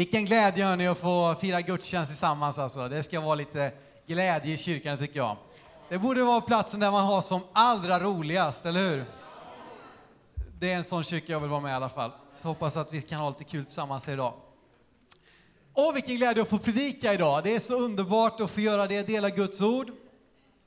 Vilken 0.00 0.24
glädje 0.24 0.64
hörni 0.64 0.86
att 0.86 0.98
få 0.98 1.34
fira 1.40 1.60
gudstjänst 1.60 2.10
tillsammans 2.10 2.58
alltså. 2.58 2.88
Det 2.88 3.02
ska 3.02 3.20
vara 3.20 3.34
lite 3.34 3.72
glädje 4.06 4.54
i 4.54 4.56
kyrkan 4.56 4.98
tycker 4.98 5.16
jag. 5.16 5.36
Det 5.88 5.98
borde 5.98 6.22
vara 6.22 6.40
platsen 6.40 6.80
där 6.80 6.90
man 6.90 7.06
har 7.06 7.20
som 7.20 7.40
allra 7.52 8.00
roligast, 8.00 8.66
eller 8.66 8.80
hur? 8.80 9.04
Det 10.60 10.72
är 10.72 10.76
en 10.76 10.84
sån 10.84 11.04
kyrka 11.04 11.32
jag 11.32 11.40
vill 11.40 11.50
vara 11.50 11.60
med 11.60 11.70
i 11.70 11.74
alla 11.74 11.88
fall. 11.88 12.10
Så 12.34 12.48
hoppas 12.48 12.76
att 12.76 12.92
vi 12.92 13.02
kan 13.02 13.20
ha 13.20 13.28
lite 13.28 13.44
kul 13.44 13.64
tillsammans 13.64 14.06
här 14.06 14.14
idag. 14.14 14.34
Åh, 15.74 15.94
vilken 15.94 16.16
glädje 16.16 16.42
att 16.42 16.48
få 16.48 16.58
predika 16.58 17.14
idag. 17.14 17.44
Det 17.44 17.54
är 17.54 17.60
så 17.60 17.78
underbart 17.78 18.40
att 18.40 18.50
få 18.50 18.60
göra 18.60 18.86
det, 18.86 19.02
dela 19.02 19.30
Guds 19.30 19.60
ord. 19.60 19.90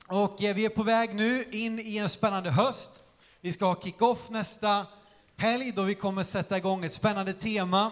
Och 0.07 0.43
eh, 0.43 0.55
vi 0.55 0.65
är 0.65 0.69
på 0.69 0.83
väg 0.83 1.15
nu 1.15 1.43
in 1.51 1.79
i 1.79 1.97
en 1.97 2.09
spännande 2.09 2.49
höst. 2.49 3.01
Vi 3.41 3.53
ska 3.53 3.65
ha 3.65 3.81
kick-off 3.81 4.29
nästa 4.29 4.85
helg 5.37 5.71
då 5.75 5.81
vi 5.81 5.95
kommer 5.95 6.23
sätta 6.23 6.57
igång 6.57 6.85
ett 6.85 6.91
spännande 6.91 7.33
tema. 7.33 7.91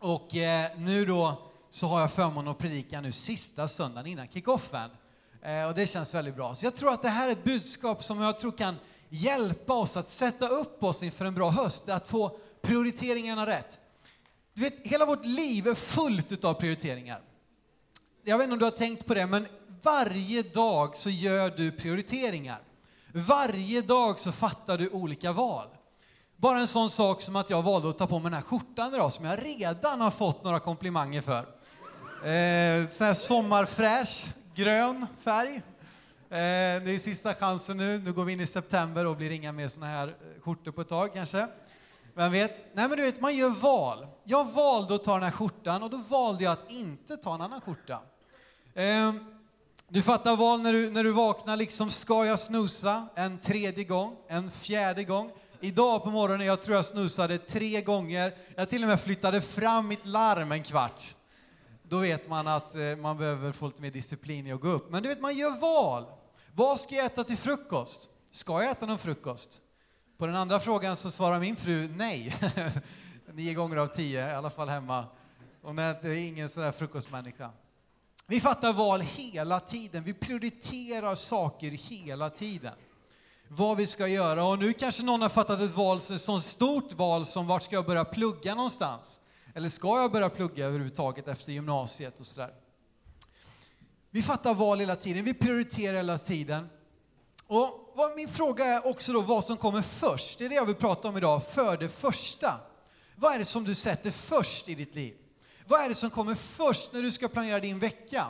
Och 0.00 0.36
eh, 0.36 0.70
nu 0.76 1.04
då 1.04 1.42
så 1.70 1.86
har 1.86 2.00
jag 2.00 2.12
förmånen 2.12 2.50
att 2.50 2.58
predika 2.58 3.00
nu 3.00 3.12
sista 3.12 3.68
söndagen 3.68 4.06
innan 4.06 4.28
kickoffen. 4.28 4.90
Eh, 5.42 5.64
och 5.64 5.74
det 5.74 5.86
känns 5.86 6.14
väldigt 6.14 6.36
bra. 6.36 6.54
Så 6.54 6.66
jag 6.66 6.76
tror 6.76 6.92
att 6.92 7.02
det 7.02 7.08
här 7.08 7.28
är 7.28 7.32
ett 7.32 7.44
budskap 7.44 8.04
som 8.04 8.20
jag 8.20 8.38
tror 8.38 8.52
kan 8.52 8.76
hjälpa 9.08 9.72
oss 9.72 9.96
att 9.96 10.08
sätta 10.08 10.48
upp 10.48 10.82
oss 10.82 11.02
inför 11.02 11.24
en 11.24 11.34
bra 11.34 11.50
höst, 11.50 11.88
att 11.88 12.08
få 12.08 12.36
prioriteringarna 12.62 13.46
rätt. 13.46 13.80
Du 14.54 14.62
vet, 14.62 14.86
hela 14.86 15.06
vårt 15.06 15.24
liv 15.24 15.66
är 15.66 15.74
fullt 15.74 16.44
av 16.44 16.54
prioriteringar. 16.54 17.20
Jag 18.24 18.38
vet 18.38 18.44
inte 18.44 18.52
om 18.52 18.58
du 18.58 18.64
har 18.64 18.70
tänkt 18.70 19.06
på 19.06 19.14
det, 19.14 19.26
men 19.26 19.46
varje 19.82 20.42
dag 20.42 20.96
så 20.96 21.10
gör 21.10 21.50
du 21.50 21.70
prioriteringar. 21.70 22.62
Varje 23.12 23.82
dag 23.82 24.18
så 24.18 24.32
fattar 24.32 24.78
du 24.78 24.88
olika 24.88 25.32
val. 25.32 25.68
Bara 26.40 26.58
en 26.58 26.66
sån 26.66 26.90
sak 26.90 27.22
som 27.22 27.36
att 27.36 27.50
jag 27.50 27.62
valde 27.62 27.88
att 27.88 27.98
ta 27.98 28.06
på 28.06 28.18
mig 28.18 28.30
den 28.30 28.34
här 28.34 28.42
skjortan 28.42 28.94
idag 28.94 29.12
som 29.12 29.24
jag 29.24 29.44
redan 29.44 30.00
har 30.00 30.10
fått 30.10 30.44
några 30.44 30.60
komplimanger 30.60 31.20
för. 31.20 31.38
Eh, 31.38 32.88
sån 32.88 33.06
här 33.06 33.14
sommarfräsch, 33.14 34.28
grön 34.54 35.06
färg. 35.22 35.54
Eh, 35.56 35.62
det 36.30 36.94
är 36.94 36.98
sista 36.98 37.34
chansen 37.34 37.76
nu. 37.76 37.98
Nu 37.98 38.12
går 38.12 38.24
vi 38.24 38.32
in 38.32 38.40
i 38.40 38.46
september 38.46 39.06
och 39.06 39.16
blir 39.16 39.30
inga 39.30 39.52
mer 39.52 39.68
såna 39.68 39.86
här 39.86 40.08
eh, 40.08 40.42
skjortor 40.42 40.72
på 40.72 40.80
ett 40.80 40.88
tag 40.88 41.14
kanske. 41.14 41.46
Vem 42.14 42.32
vet? 42.32 42.64
Nej 42.74 42.88
men 42.88 42.96
du 42.96 43.02
vet, 43.02 43.20
man 43.20 43.36
gör 43.36 43.50
val. 43.50 44.06
Jag 44.24 44.52
valde 44.52 44.94
att 44.94 45.04
ta 45.04 45.14
den 45.14 45.22
här 45.22 45.30
skjortan 45.30 45.82
och 45.82 45.90
då 45.90 46.00
valde 46.08 46.44
jag 46.44 46.52
att 46.52 46.70
inte 46.70 47.16
ta 47.16 47.34
en 47.34 47.40
annan 47.40 47.60
skjorta. 47.60 48.00
Eh, 48.74 49.12
du 49.88 50.02
fattar 50.02 50.36
val 50.36 50.60
när 50.60 50.72
du, 50.72 50.90
när 50.90 51.04
du 51.04 51.12
vaknar, 51.12 51.56
liksom 51.56 51.90
ska 51.90 52.26
jag 52.26 52.38
snusa 52.38 53.08
en 53.14 53.38
tredje 53.38 53.84
gång, 53.84 54.16
en 54.28 54.50
fjärde 54.50 55.04
gång? 55.04 55.30
Idag 55.62 56.04
på 56.04 56.10
morgonen, 56.10 56.46
jag 56.46 56.62
tror 56.62 56.76
jag 56.76 56.84
snusade 56.84 57.38
tre 57.38 57.80
gånger. 57.80 58.34
Jag 58.54 58.70
till 58.70 58.82
och 58.82 58.88
med 58.88 59.00
flyttade 59.00 59.40
fram 59.40 59.88
mitt 59.88 60.06
larm 60.06 60.52
en 60.52 60.62
kvart. 60.62 61.14
Då 61.82 61.98
vet 61.98 62.28
man 62.28 62.48
att 62.48 62.74
eh, 62.74 62.96
man 62.96 63.18
behöver 63.18 63.52
få 63.52 63.66
lite 63.66 63.82
mer 63.82 63.90
disciplin 63.90 64.46
i 64.46 64.52
att 64.52 64.60
gå 64.60 64.68
upp. 64.68 64.90
Men 64.90 65.02
du 65.02 65.08
vet, 65.08 65.20
man 65.20 65.36
gör 65.36 65.60
val. 65.60 66.06
Vad 66.54 66.80
ska 66.80 66.94
jag 66.94 67.04
äta 67.04 67.24
till 67.24 67.36
frukost? 67.36 68.08
Ska 68.30 68.62
jag 68.62 68.70
äta 68.70 68.86
någon 68.86 68.98
frukost? 68.98 69.60
På 70.18 70.26
den 70.26 70.34
andra 70.34 70.60
frågan 70.60 70.96
så 70.96 71.10
svarar 71.10 71.40
min 71.40 71.56
fru 71.56 71.88
nej. 71.96 72.36
Nio 73.32 73.54
gånger 73.54 73.76
av 73.76 73.86
tio, 73.86 74.28
i 74.28 74.32
alla 74.32 74.50
fall 74.50 74.68
hemma. 74.68 75.04
Hon 75.62 75.78
är 75.78 76.08
ingen 76.08 76.48
sån 76.48 76.62
där 76.62 76.72
frukostmänniska. 76.72 77.50
Vi 78.26 78.40
fattar 78.40 78.72
val 78.72 79.00
hela 79.00 79.60
tiden. 79.60 80.04
Vi 80.04 80.14
prioriterar 80.14 81.14
saker 81.14 81.70
hela 81.70 82.30
tiden 82.30 82.74
vad 83.52 83.76
vi 83.76 83.86
ska 83.86 84.08
göra. 84.08 84.44
Och 84.44 84.58
nu 84.58 84.72
kanske 84.72 85.02
någon 85.02 85.22
har 85.22 85.28
fattat 85.28 85.60
ett 85.60 85.76
val, 85.76 85.96
ett 85.96 86.20
sånt 86.20 86.42
stort 86.42 86.92
val 86.92 87.26
som 87.26 87.46
vart 87.46 87.62
ska 87.62 87.74
jag 87.74 87.86
börja 87.86 88.04
plugga 88.04 88.54
någonstans? 88.54 89.20
Eller 89.54 89.68
ska 89.68 90.00
jag 90.00 90.12
börja 90.12 90.30
plugga 90.30 90.66
överhuvudtaget 90.66 91.28
efter 91.28 91.52
gymnasiet 91.52 92.20
och 92.20 92.26
sådär? 92.26 92.54
Vi 94.10 94.22
fattar 94.22 94.54
val 94.54 94.80
hela 94.80 94.96
tiden, 94.96 95.24
vi 95.24 95.34
prioriterar 95.34 95.96
hela 95.96 96.18
tiden. 96.18 96.68
Och 97.46 97.92
vad 97.94 98.16
min 98.16 98.28
fråga 98.28 98.64
är 98.64 98.86
också 98.86 99.12
då 99.12 99.20
vad 99.20 99.44
som 99.44 99.56
kommer 99.56 99.82
först. 99.82 100.38
Det 100.38 100.44
är 100.44 100.48
det 100.48 100.54
jag 100.54 100.66
vill 100.66 100.74
prata 100.74 101.08
om 101.08 101.16
idag, 101.16 101.42
för 101.52 101.76
det 101.76 101.88
första. 101.88 102.60
Vad 103.16 103.34
är 103.34 103.38
det 103.38 103.44
som 103.44 103.64
du 103.64 103.74
sätter 103.74 104.10
först 104.10 104.68
i 104.68 104.74
ditt 104.74 104.94
liv? 104.94 105.14
Vad 105.66 105.80
är 105.80 105.88
det 105.88 105.94
som 105.94 106.10
kommer 106.10 106.34
först 106.34 106.92
när 106.92 107.02
du 107.02 107.10
ska 107.10 107.28
planera 107.28 107.60
din 107.60 107.78
vecka? 107.78 108.26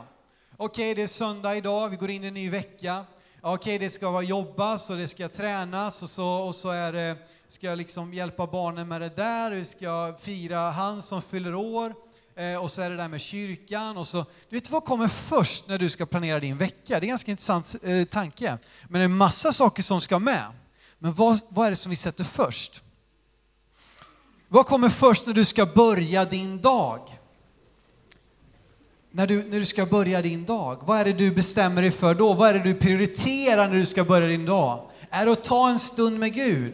Okej, 0.57 0.65
okay, 0.65 0.93
det 0.93 1.01
är 1.01 1.07
söndag 1.07 1.55
idag, 1.55 1.89
vi 1.89 1.95
går 1.95 2.09
in 2.09 2.23
i 2.23 2.27
en 2.27 2.33
ny 2.33 2.49
vecka 2.49 3.05
okej 3.41 3.75
okay, 3.75 3.77
det 3.77 3.89
ska 3.89 4.11
vara 4.11 4.23
jobbas 4.23 4.89
och 4.89 4.97
det 4.97 5.07
ska 5.07 5.29
tränas 5.29 6.03
och 6.03 6.09
så, 6.09 6.27
och 6.27 6.55
så 6.55 6.69
är 6.69 6.93
det, 6.93 7.17
ska 7.47 7.67
jag 7.67 7.77
liksom 7.77 8.13
hjälpa 8.13 8.47
barnen 8.47 8.87
med 8.87 9.01
det 9.01 9.09
där, 9.09 9.51
vi 9.51 9.65
ska 9.65 10.15
fira 10.21 10.71
han 10.71 11.01
som 11.01 11.21
fyller 11.21 11.55
år 11.55 11.93
eh, 12.35 12.63
och 12.63 12.71
så 12.71 12.81
är 12.81 12.89
det 12.89 12.95
där 12.95 13.07
med 13.07 13.21
kyrkan 13.21 13.97
och 13.97 14.07
så. 14.07 14.25
Du 14.49 14.55
vet 14.55 14.69
vad 14.69 14.85
kommer 14.85 15.07
först 15.07 15.67
när 15.67 15.77
du 15.77 15.89
ska 15.89 16.05
planera 16.05 16.39
din 16.39 16.57
vecka? 16.57 16.75
Det 16.87 16.95
är 16.95 17.01
en 17.01 17.07
ganska 17.07 17.31
intressant 17.31 17.75
eh, 17.83 18.03
tanke. 18.03 18.57
Men 18.83 18.99
det 18.99 19.03
är 19.03 19.05
en 19.05 19.17
massa 19.17 19.51
saker 19.51 19.83
som 19.83 20.01
ska 20.01 20.19
med. 20.19 20.45
Men 20.99 21.13
vad, 21.13 21.39
vad 21.49 21.65
är 21.65 21.69
det 21.69 21.75
som 21.75 21.89
vi 21.89 21.95
sätter 21.95 22.23
först? 22.23 22.83
Vad 24.47 24.65
kommer 24.65 24.89
först 24.89 25.25
när 25.25 25.33
du 25.33 25.45
ska 25.45 25.65
börja 25.65 26.25
din 26.25 26.61
dag? 26.61 27.20
När 29.11 29.27
du, 29.27 29.43
när 29.43 29.59
du 29.59 29.65
ska 29.65 29.85
börja 29.85 30.21
din 30.21 30.45
dag? 30.45 30.77
Vad 30.85 30.99
är 30.99 31.05
det 31.05 31.13
du 31.13 31.31
bestämmer 31.31 31.81
dig 31.81 31.91
för 31.91 32.15
då? 32.15 32.33
Vad 32.33 32.49
är 32.49 32.53
det 32.53 32.59
du 32.59 32.73
prioriterar 32.73 33.67
när 33.67 33.75
du 33.75 33.85
ska 33.85 34.03
börja 34.03 34.27
din 34.27 34.45
dag? 34.45 34.89
Är 35.09 35.25
det 35.25 35.31
att 35.31 35.43
ta 35.43 35.69
en 35.69 35.79
stund 35.79 36.19
med 36.19 36.33
Gud? 36.33 36.73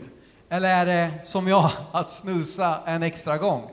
Eller 0.50 0.70
är 0.70 0.86
det 0.86 1.25
som 1.25 1.48
jag, 1.48 1.72
att 1.92 2.12
snusa 2.12 2.80
en 2.86 3.03
extra 3.03 3.38
gång? 3.38 3.72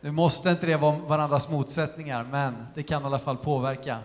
Nu 0.00 0.10
måste 0.10 0.50
inte 0.50 0.66
det 0.66 0.76
vara 0.76 0.96
varandras 0.96 1.48
motsättningar, 1.48 2.26
men 2.30 2.66
det 2.74 2.82
kan 2.82 3.02
i 3.02 3.06
alla 3.06 3.18
fall 3.18 3.36
påverka. 3.36 3.98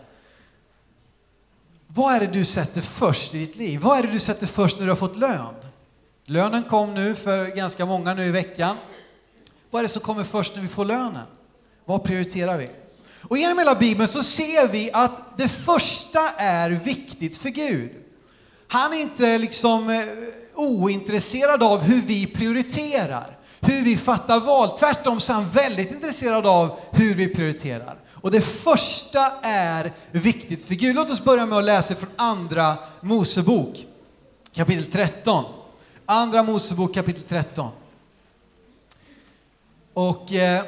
Vad 1.88 2.14
är 2.14 2.20
det 2.20 2.28
du 2.28 2.46
sätter 2.46 2.82
först 2.82 3.34
i 3.34 3.38
ditt 3.38 3.56
liv? 3.56 3.80
Vad 3.80 4.00
är 4.00 4.04
det 4.04 4.12
du 4.12 4.20
sätter 4.20 4.48
först 4.48 4.80
när 4.80 4.86
du 4.86 4.92
har 4.92 4.96
fått 4.96 5.18
lön? 5.18 5.56
Lönen 6.26 6.64
kom 6.64 6.94
nu 6.94 7.16
för 7.16 7.46
ganska 7.46 7.86
många 7.86 8.14
nu 8.14 8.26
i 8.26 8.32
veckan. 8.32 8.78
Vad 9.70 9.80
är 9.80 9.84
det 9.84 9.90
som 9.90 10.02
kommer 10.02 10.24
först 10.24 10.56
när 10.56 10.62
vi 10.62 10.68
får 10.68 10.86
lönen? 10.86 11.26
Vad 11.86 12.04
prioriterar 12.04 12.58
vi? 12.58 12.70
Och 13.22 13.38
genom 13.38 13.58
hela 13.58 13.76
Bibeln 13.76 14.08
så 14.08 14.24
ser 14.24 14.68
vi 14.68 14.90
att 14.94 15.38
det 15.38 15.48
första 15.48 16.30
är 16.38 16.70
viktigt 16.70 17.38
för 17.38 17.50
Gud. 17.50 17.92
Han 18.68 18.94
är 18.94 19.02
inte 19.02 19.38
liksom 19.38 19.90
eh, 19.90 20.04
ointresserad 20.56 21.64
av 21.64 21.80
hur 21.82 22.02
vi 22.02 22.28
prioriterar, 22.28 23.38
hur 23.60 23.84
vi 23.84 23.98
fattar 23.98 24.40
val. 24.40 24.78
Tvärtom 24.78 25.20
så 25.20 25.34
är 25.34 25.36
han 25.36 25.50
väldigt 25.50 25.92
intresserad 25.92 26.46
av 26.48 26.80
hur 26.92 27.16
vi 27.16 27.28
prioriterar. 27.28 28.00
Och 28.22 28.32
det 28.32 28.42
första 28.42 29.32
är 29.42 29.94
viktigt 30.12 30.64
för 30.64 30.76
Gud. 30.76 30.96
Låt 30.96 31.10
oss 31.10 31.24
börja 31.24 31.46
med 31.46 31.58
att 31.58 31.64
läsa 31.64 31.96
från 31.96 32.10
Andra 32.16 32.78
Mosebok, 33.02 33.86
kapitel 34.54 34.92
13. 34.92 35.46
Andra 36.06 36.44
Mosebok 36.44 36.94
kapitel 36.94 37.24
13. 37.24 37.70
Och 39.94 40.34
eh, 40.34 40.64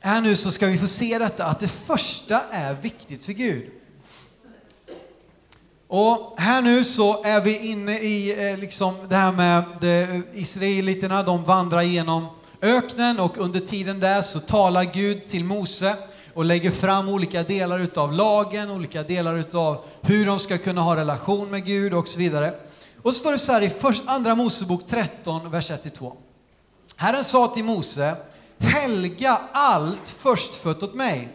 här 0.00 0.20
nu 0.20 0.36
så 0.36 0.50
ska 0.50 0.66
vi 0.66 0.78
få 0.78 0.86
se 0.86 1.18
detta 1.18 1.44
att 1.44 1.60
det 1.60 1.68
första 1.68 2.40
är 2.50 2.74
viktigt 2.74 3.22
för 3.22 3.32
Gud. 3.32 3.70
Och 5.88 6.34
här 6.38 6.62
nu 6.62 6.84
så 6.84 7.22
är 7.22 7.40
vi 7.40 7.58
inne 7.58 7.98
i 7.98 8.50
eh, 8.50 8.58
liksom 8.58 8.94
det 9.08 9.16
här 9.16 9.32
med 9.32 9.64
de, 9.80 10.22
israeliterna, 10.34 11.22
de 11.22 11.44
vandrar 11.44 11.82
genom 11.82 12.26
öknen 12.62 13.20
och 13.20 13.38
under 13.38 13.60
tiden 13.60 14.00
där 14.00 14.22
så 14.22 14.40
talar 14.40 14.84
Gud 14.84 15.26
till 15.26 15.44
Mose 15.44 15.96
och 16.34 16.44
lägger 16.44 16.70
fram 16.70 17.08
olika 17.08 17.42
delar 17.42 17.78
utav 17.78 18.12
lagen, 18.12 18.70
olika 18.70 19.02
delar 19.02 19.38
utav 19.38 19.84
hur 20.00 20.26
de 20.26 20.38
ska 20.38 20.58
kunna 20.58 20.80
ha 20.80 20.96
relation 20.96 21.50
med 21.50 21.64
Gud 21.64 21.94
och 21.94 22.08
så 22.08 22.18
vidare. 22.18 22.54
Och 23.02 23.14
så 23.14 23.20
står 23.20 23.32
det 23.32 23.38
så 23.38 23.52
här 23.52 23.62
i 23.62 23.70
först, 23.70 24.02
andra 24.06 24.34
Mosebok 24.34 24.86
13, 24.86 25.50
vers 25.50 25.70
1-2. 25.70 26.12
Herren 26.96 27.24
sa 27.24 27.48
till 27.48 27.64
Mose, 27.64 28.16
helga 28.58 29.40
allt 29.52 30.08
förstfött 30.08 30.82
åt 30.82 30.94
mig. 30.94 31.28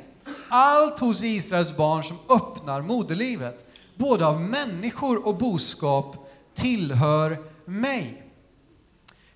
Allt 0.50 1.00
hos 1.00 1.24
Israels 1.24 1.78
barn 1.78 2.04
som 2.04 2.18
öppnar 2.30 2.82
moderlivet, 2.82 3.66
både 3.96 4.26
av 4.26 4.42
människor 4.42 5.28
och 5.28 5.38
boskap, 5.38 6.16
tillhör 6.54 7.38
mig. 7.66 8.24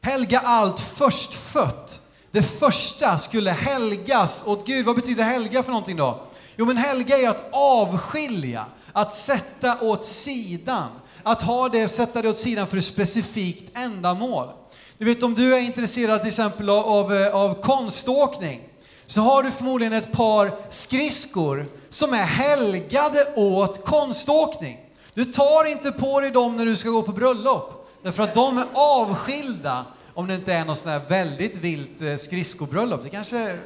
Helga 0.02 0.40
allt 0.40 0.80
förstfött. 0.80 2.02
Det 2.32 2.44
första 2.44 3.18
skulle 3.18 3.52
helgas 3.52 4.44
åt 4.48 4.68
Gud. 4.68 4.86
Vad 4.86 4.96
betyder 4.96 5.24
helga 5.24 5.64
för 5.64 5.72
någonting 5.72 5.98
då? 5.98 6.24
Jo, 6.58 6.66
men 6.66 6.78
helga 6.78 7.18
är 7.18 7.30
att 7.30 7.46
avskilja, 7.52 8.66
att 8.94 9.14
sätta 9.14 9.82
åt 9.82 10.06
sidan, 10.06 10.90
att 11.24 11.42
ha 11.42 11.70
det, 11.70 11.88
sätta 11.88 12.22
det 12.22 12.30
åt 12.30 12.38
sidan 12.38 12.68
för 12.68 12.78
ett 12.78 12.84
specifikt 12.84 13.78
ändamål. 13.78 14.50
Du 14.98 15.06
vet 15.06 15.24
om 15.24 15.36
du 15.36 15.56
är 15.56 15.60
intresserad 15.60 16.20
till 16.20 16.28
exempel 16.28 16.70
av, 16.70 16.86
av, 16.86 17.14
eh, 17.14 17.36
av 17.36 17.62
konståkning 17.62 18.62
så 19.06 19.22
har 19.22 19.44
du 19.44 19.52
förmodligen 19.52 19.94
ett 19.94 20.12
par 20.12 20.52
skridskor 20.70 21.66
som 21.90 22.14
är 22.14 22.24
helgade 22.24 23.34
åt 23.36 23.86
konståkning. 23.86 24.80
Du 25.14 25.26
tar 25.26 25.72
inte 25.72 25.92
på 25.92 26.20
dig 26.20 26.32
dem 26.32 26.58
när 26.58 26.66
du 26.66 26.76
ska 26.76 26.90
gå 26.90 27.02
på 27.02 27.12
bröllop, 27.12 27.90
därför 28.04 28.24
att 28.24 28.34
de 28.34 28.58
är 28.58 28.66
avskilda 28.74 29.86
om 30.14 30.28
det 30.28 30.36
inte 30.36 30.54
är 30.54 30.66
något 30.66 30.78
sånt 30.78 30.92
här 30.92 31.10
väldigt 31.10 31.58
vilt 31.58 32.02
eh, 32.02 32.16
skridskobröllop. 32.16 33.04
Det 33.04 33.10
kanske 33.10 33.58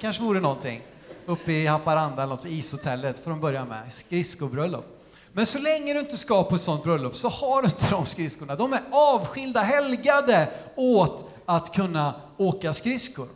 kanske 0.00 0.22
vore 0.22 0.40
någonting. 0.40 0.82
Uppe 1.26 1.52
i 1.52 1.66
Haparanda 1.66 2.22
eller 2.22 2.30
något 2.30 2.42
på 2.42 2.48
ishotellet 2.48 3.18
får 3.18 3.30
de 3.30 3.40
börja 3.40 3.64
med. 3.64 3.92
Skridskobröllop. 3.92 4.95
Men 5.36 5.46
så 5.46 5.58
länge 5.58 5.92
du 5.92 6.00
inte 6.00 6.16
ska 6.16 6.44
på 6.44 6.54
ett 6.54 6.60
sånt 6.60 6.84
bröllop 6.84 7.16
så 7.16 7.28
har 7.28 7.62
du 7.62 7.68
inte 7.68 7.90
de 7.90 8.06
skridskorna. 8.06 8.56
De 8.56 8.72
är 8.72 8.80
avskilda, 8.90 9.60
helgade 9.60 10.48
åt 10.76 11.30
att 11.46 11.74
kunna 11.74 12.20
åka 12.36 12.72
skridskor. 12.72 13.28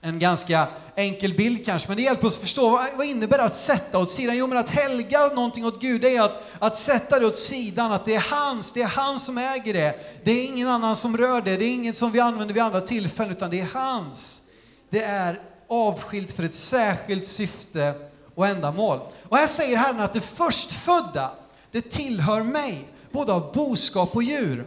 En 0.00 0.18
ganska 0.18 0.68
enkel 0.96 1.34
bild 1.34 1.64
kanske, 1.64 1.88
men 1.88 1.96
det 1.96 2.02
hjälper 2.02 2.26
oss 2.26 2.34
att 2.34 2.40
förstå 2.40 2.70
vad, 2.70 2.86
vad 2.96 3.06
innebär 3.06 3.38
det 3.38 3.44
att 3.44 3.54
sätta 3.54 3.98
åt 3.98 4.10
sidan? 4.10 4.36
Jo, 4.36 4.46
men 4.46 4.58
att 4.58 4.68
helga 4.68 5.26
någonting 5.26 5.66
åt 5.66 5.80
Gud, 5.80 6.00
det 6.00 6.16
är 6.16 6.22
att, 6.22 6.42
att 6.58 6.76
sätta 6.76 7.18
det 7.18 7.26
åt 7.26 7.36
sidan, 7.36 7.92
att 7.92 8.04
det 8.04 8.14
är 8.14 8.26
hans, 8.30 8.72
det 8.72 8.82
är 8.82 8.86
han 8.86 9.20
som 9.20 9.38
äger 9.38 9.74
det. 9.74 9.94
Det 10.24 10.30
är 10.30 10.44
ingen 10.44 10.68
annan 10.68 10.96
som 10.96 11.16
rör 11.16 11.40
det, 11.40 11.56
det 11.56 11.64
är 11.64 11.72
inget 11.72 11.96
som 11.96 12.12
vi 12.12 12.20
använder 12.20 12.54
vid 12.54 12.62
andra 12.62 12.80
tillfällen, 12.80 13.32
utan 13.32 13.50
det 13.50 13.60
är 13.60 13.68
hans. 13.74 14.42
Det 14.90 15.02
är 15.02 15.40
avskilt 15.68 16.32
för 16.32 16.42
ett 16.42 16.54
särskilt 16.54 17.26
syfte 17.26 17.94
och 18.34 18.46
ändamål. 18.46 19.00
Och 19.28 19.36
här 19.36 19.46
säger 19.46 19.76
Herren 19.76 20.00
att 20.00 20.12
det 20.12 20.20
förstfödda, 20.20 21.30
det 21.70 21.90
tillhör 21.90 22.42
mig, 22.42 22.88
både 23.10 23.32
av 23.32 23.52
boskap 23.52 24.16
och 24.16 24.22
djur. 24.22 24.66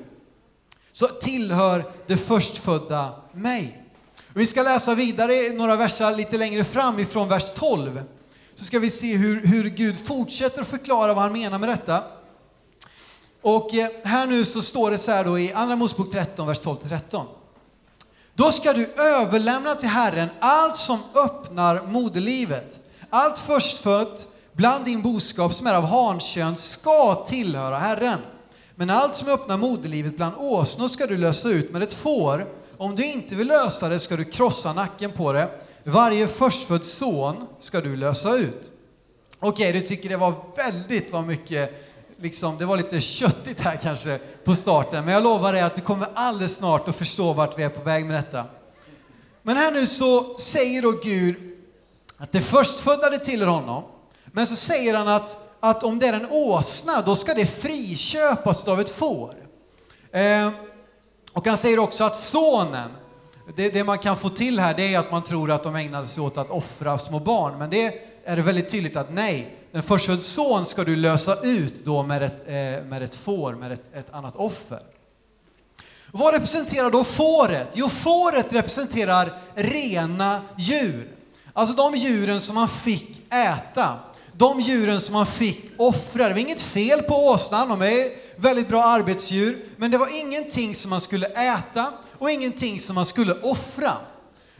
Så 0.91 1.07
tillhör 1.07 1.91
det 2.07 2.17
förstfödda 2.17 3.13
mig. 3.31 3.83
Och 4.33 4.41
vi 4.41 4.45
ska 4.45 4.63
läsa 4.63 4.95
vidare 4.95 5.53
några 5.53 5.75
verser 5.75 6.15
lite 6.15 6.37
längre 6.37 6.63
fram 6.63 6.99
ifrån 6.99 7.29
vers 7.29 7.51
12. 7.51 8.03
Så 8.55 8.65
ska 8.65 8.79
vi 8.79 8.89
se 8.89 9.17
hur, 9.17 9.45
hur 9.45 9.69
Gud 9.69 10.07
fortsätter 10.07 10.61
att 10.61 10.67
förklara 10.67 11.13
vad 11.13 11.23
han 11.23 11.33
menar 11.33 11.59
med 11.59 11.69
detta. 11.69 12.03
Och 13.41 13.73
eh, 13.73 13.89
här 14.03 14.27
nu 14.27 14.45
så 14.45 14.61
står 14.61 14.91
det 14.91 14.97
så 14.97 15.11
här 15.11 15.23
då 15.23 15.39
i 15.39 15.53
Andra 15.53 15.75
Mosebok 15.75 16.11
13, 16.11 16.47
vers 16.47 16.61
12-13. 16.61 17.25
Då 18.33 18.51
ska 18.51 18.73
du 18.73 18.85
överlämna 18.85 19.75
till 19.75 19.89
Herren 19.89 20.29
allt 20.39 20.75
som 20.75 20.99
öppnar 21.13 21.81
moderlivet. 21.87 22.79
Allt 23.09 23.39
förstfött 23.39 24.27
bland 24.53 24.85
din 24.85 25.01
boskap 25.01 25.53
som 25.53 25.67
är 25.67 25.73
av 25.73 25.83
hankön 25.83 26.55
ska 26.55 27.15
tillhöra 27.15 27.77
Herren. 27.77 28.19
Men 28.75 28.89
allt 28.89 29.15
som 29.15 29.27
öppnar 29.27 29.57
moderlivet 29.57 30.17
bland 30.17 30.35
åsnor 30.37 30.87
ska 30.87 31.07
du 31.07 31.17
lösa 31.17 31.49
ut 31.49 31.71
med 31.71 31.83
ett 31.83 31.93
får. 31.93 32.47
Om 32.77 32.95
du 32.95 33.11
inte 33.11 33.35
vill 33.35 33.47
lösa 33.47 33.89
det 33.89 33.99
ska 33.99 34.15
du 34.15 34.25
krossa 34.25 34.73
nacken 34.73 35.11
på 35.11 35.33
det. 35.33 35.49
Varje 35.83 36.27
förstfödd 36.27 36.85
son 36.85 37.47
ska 37.59 37.81
du 37.81 37.95
lösa 37.95 38.35
ut. 38.35 38.71
Okej, 39.39 39.73
du 39.73 39.81
tycker 39.81 40.09
det 40.09 40.17
var 40.17 40.33
väldigt 40.55 41.13
vad 41.13 41.27
mycket, 41.27 41.87
liksom, 42.17 42.57
det 42.57 42.65
var 42.65 42.77
lite 42.77 43.01
köttigt 43.01 43.61
här 43.61 43.79
kanske 43.83 44.19
på 44.43 44.55
starten, 44.55 45.05
men 45.05 45.13
jag 45.13 45.23
lovar 45.23 45.53
dig 45.53 45.61
att 45.61 45.75
du 45.75 45.81
kommer 45.81 46.07
alldeles 46.13 46.55
snart 46.55 46.87
att 46.87 46.95
förstå 46.95 47.33
vart 47.33 47.59
vi 47.59 47.63
är 47.63 47.69
på 47.69 47.83
väg 47.83 48.05
med 48.05 48.15
detta. 48.15 48.43
Men 49.41 49.57
här 49.57 49.71
nu 49.71 49.87
så 49.87 50.37
säger 50.37 50.81
då 50.81 50.91
Gud 51.03 51.35
att 52.17 52.31
det 52.31 52.41
förstfödda 52.41 53.09
det 53.09 53.19
tillhör 53.19 53.47
honom, 53.47 53.83
men 54.25 54.47
så 54.47 54.55
säger 54.55 54.93
han 54.93 55.07
att, 55.07 55.37
att 55.59 55.83
om 55.83 55.99
det 55.99 56.07
är 56.07 56.13
en 56.13 56.27
åsna, 56.31 57.01
då 57.01 57.15
ska 57.15 57.33
det 57.33 57.45
friköpas 57.45 58.67
av 58.67 58.79
ett 58.79 58.89
får. 58.89 59.33
Eh, 60.11 60.49
och 61.33 61.47
han 61.47 61.57
säger 61.57 61.79
också 61.79 62.03
att 62.03 62.15
sonen, 62.15 62.91
det, 63.55 63.69
det, 63.69 63.83
man 63.83 63.97
kan 63.97 64.17
få 64.17 64.29
till 64.29 64.59
här 64.59 64.73
det 64.73 64.93
är 64.93 64.99
att 64.99 65.11
man 65.11 65.23
tror 65.23 65.51
att 65.51 65.63
de 65.63 65.75
ägnade 65.75 66.07
sig 66.07 66.23
åt 66.23 66.37
att 66.37 66.49
offra 66.49 66.99
små 66.99 67.19
barn, 67.19 67.57
men 67.57 67.69
det 67.69 68.01
är 68.25 68.35
det 68.35 68.41
väldigt 68.41 68.69
tydligt 68.69 68.95
att 68.95 69.13
nej, 69.13 69.57
den 69.71 69.83
förstfödd 69.83 70.21
son 70.21 70.65
ska 70.65 70.83
du 70.83 70.95
lösa 70.95 71.41
ut 71.43 71.85
då 71.85 72.03
med 72.03 72.23
ett, 72.23 72.47
eh, 72.47 72.85
med 72.85 73.01
ett 73.01 73.15
får, 73.15 73.53
med 73.53 73.71
ett, 73.71 73.95
ett 73.95 74.13
annat 74.13 74.35
offer. 74.35 74.79
Vad 76.11 76.33
representerar 76.33 76.91
då 76.91 77.03
fåret? 77.03 77.69
Jo, 77.73 77.89
fåret 77.89 78.53
representerar 78.53 79.33
rena 79.55 80.41
djur. 80.57 81.16
Alltså 81.57 81.75
de 81.75 81.95
djuren 81.95 82.41
som 82.41 82.55
man 82.55 82.67
fick 82.69 83.33
äta. 83.33 83.99
De 84.33 84.59
djuren 84.59 84.99
som 84.99 85.13
man 85.13 85.25
fick 85.25 85.71
offra. 85.77 86.27
Det 86.27 86.33
var 86.33 86.39
inget 86.41 86.61
fel 86.61 87.01
på 87.01 87.27
åsnan, 87.27 87.69
de 87.69 87.81
är 87.81 88.11
väldigt 88.35 88.67
bra 88.67 88.83
arbetsdjur. 88.83 89.57
Men 89.77 89.91
det 89.91 89.97
var 89.97 90.25
ingenting 90.25 90.75
som 90.75 90.89
man 90.89 91.01
skulle 91.01 91.27
äta 91.27 91.93
och 92.17 92.31
ingenting 92.31 92.79
som 92.79 92.95
man 92.95 93.05
skulle 93.05 93.33
offra. 93.33 93.93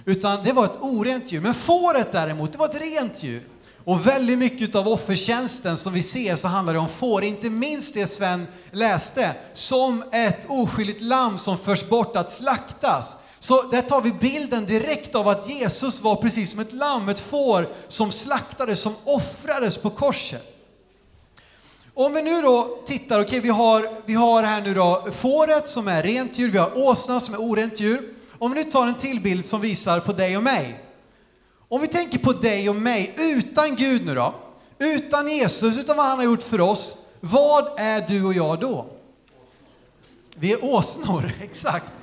Utan 0.06 0.44
det 0.44 0.54
var 0.54 0.66
ett 0.66 0.78
orent 0.82 1.32
djur. 1.32 1.42
Men 1.42 1.54
fåret 1.54 2.12
däremot, 2.12 2.52
det 2.52 2.58
var 2.58 2.66
ett 2.66 2.82
rent 2.82 3.24
djur. 3.24 3.44
Och 3.88 4.08
väldigt 4.08 4.40
mycket 4.40 4.76
av 4.76 4.88
offertjänsten 4.88 5.78
som 5.78 5.94
vi 5.94 6.02
ser 6.02 6.36
så 6.36 6.48
handlar 6.48 6.74
det 6.74 6.80
om 6.80 6.88
får, 6.88 7.24
inte 7.24 7.50
minst 7.50 7.94
det 7.94 8.08
Sven 8.08 8.48
läste, 8.72 9.36
som 9.54 10.04
ett 10.12 10.46
oskyldigt 10.50 11.02
lamm 11.02 11.38
som 11.38 11.58
förs 11.58 11.90
bort 11.90 12.16
att 12.16 12.32
slaktas. 12.32 13.18
Så 13.40 13.62
där 13.62 13.82
tar 13.82 14.02
vi 14.02 14.12
bilden 14.12 14.66
direkt 14.66 15.16
av 15.16 15.28
att 15.28 15.50
Jesus 15.50 16.02
var 16.02 16.16
precis 16.16 16.52
som 16.52 16.60
ett 16.60 16.74
lamm, 16.74 17.10
ett 17.10 17.20
får 17.20 17.70
som 17.88 18.12
slaktades, 18.12 18.80
som 18.80 18.94
offrades 19.04 19.78
på 19.78 19.90
korset. 19.90 20.60
Om 21.94 22.14
vi 22.14 22.22
nu 22.22 22.42
då 22.42 22.80
tittar, 22.86 23.20
okej 23.20 23.28
okay, 23.28 23.40
vi, 23.40 23.50
har, 23.50 23.90
vi 24.06 24.14
har 24.14 24.44
här 24.44 24.62
nu 24.62 24.74
då 24.74 25.08
fåret 25.12 25.70
som 25.70 25.88
är 25.88 26.04
rent 26.04 26.40
djur, 26.40 26.52
vi 26.52 26.58
har 26.58 26.78
åsnan 26.78 27.22
som 27.22 27.34
är 27.34 27.42
orent 27.42 27.80
djur. 27.80 28.14
Om 28.40 28.54
vi 28.54 28.64
nu 28.64 28.72
tar 28.72 28.88
en 28.88 28.96
till 28.96 29.22
bild 29.22 29.46
som 29.46 29.62
visar 29.62 30.00
på 30.00 30.12
dig 30.14 30.38
och 30.38 30.44
mig. 30.44 30.87
Om 31.70 31.82
vi 31.82 31.88
tänker 31.88 32.20
på 32.20 32.32
dig 32.34 32.70
och 32.70 32.76
mig 32.76 33.14
utan 33.18 33.76
Gud 33.76 34.06
nu 34.06 34.16
då, 34.16 34.36
utan 34.80 35.28
Jesus, 35.28 35.78
utan 35.78 35.98
vad 35.98 36.06
han 36.06 36.18
har 36.18 36.26
gjort 36.26 36.44
för 36.44 36.62
oss, 36.62 36.98
vad 37.20 37.80
är 37.80 38.06
du 38.08 38.24
och 38.26 38.34
jag 38.34 38.60
då? 38.60 38.86
Vi 40.36 40.54
är 40.54 40.66
åsnor, 40.66 41.34
exakt. 41.42 41.94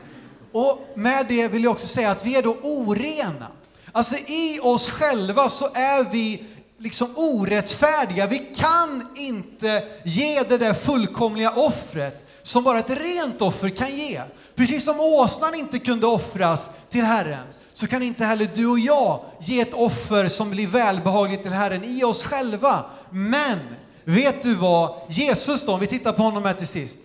Och 0.53 0.93
med 0.95 1.27
det 1.29 1.49
vill 1.49 1.65
jag 1.65 1.71
också 1.73 1.87
säga 1.87 2.11
att 2.11 2.27
vi 2.27 2.37
är 2.37 2.43
då 2.43 2.57
orena. 2.63 3.47
Alltså 3.93 4.17
i 4.17 4.61
oss 4.63 4.91
själva 4.91 5.49
så 5.49 5.69
är 5.75 6.05
vi 6.13 6.45
liksom 6.79 7.09
orättfärdiga. 7.17 8.27
Vi 8.27 8.39
kan 8.39 9.09
inte 9.17 9.85
ge 10.05 10.43
det 10.43 10.59
där 10.59 10.75
fullkomliga 10.75 11.51
offret 11.51 12.27
som 12.43 12.65
bara 12.65 12.79
ett 12.79 12.91
rent 12.91 13.43
offer 13.43 13.69
kan 13.69 13.97
ge. 13.97 14.23
Precis 14.55 14.85
som 14.85 15.01
åsnan 15.01 15.55
inte 15.55 15.79
kunde 15.79 16.07
offras 16.07 16.71
till 16.91 17.05
Herren 17.05 17.54
så 17.75 17.87
kan 17.87 18.03
inte 18.03 18.25
heller 18.25 18.49
du 18.55 18.67
och 18.67 18.79
jag 18.79 19.25
ge 19.41 19.61
ett 19.61 19.75
offer 19.75 20.29
som 20.29 20.51
blir 20.51 20.67
välbehagligt 20.67 21.43
till 21.43 21.53
Herren 21.53 21.85
i 21.85 22.05
oss 22.05 22.25
själva. 22.25 22.85
Men 23.11 23.59
vet 24.05 24.43
du 24.43 24.55
vad 24.55 25.01
Jesus 25.09 25.67
då, 25.67 25.73
om 25.73 25.81
vi 25.81 25.87
tittar 25.87 26.13
på 26.13 26.23
honom 26.23 26.45
här 26.45 26.53
till 26.53 26.67
sist. 26.67 27.01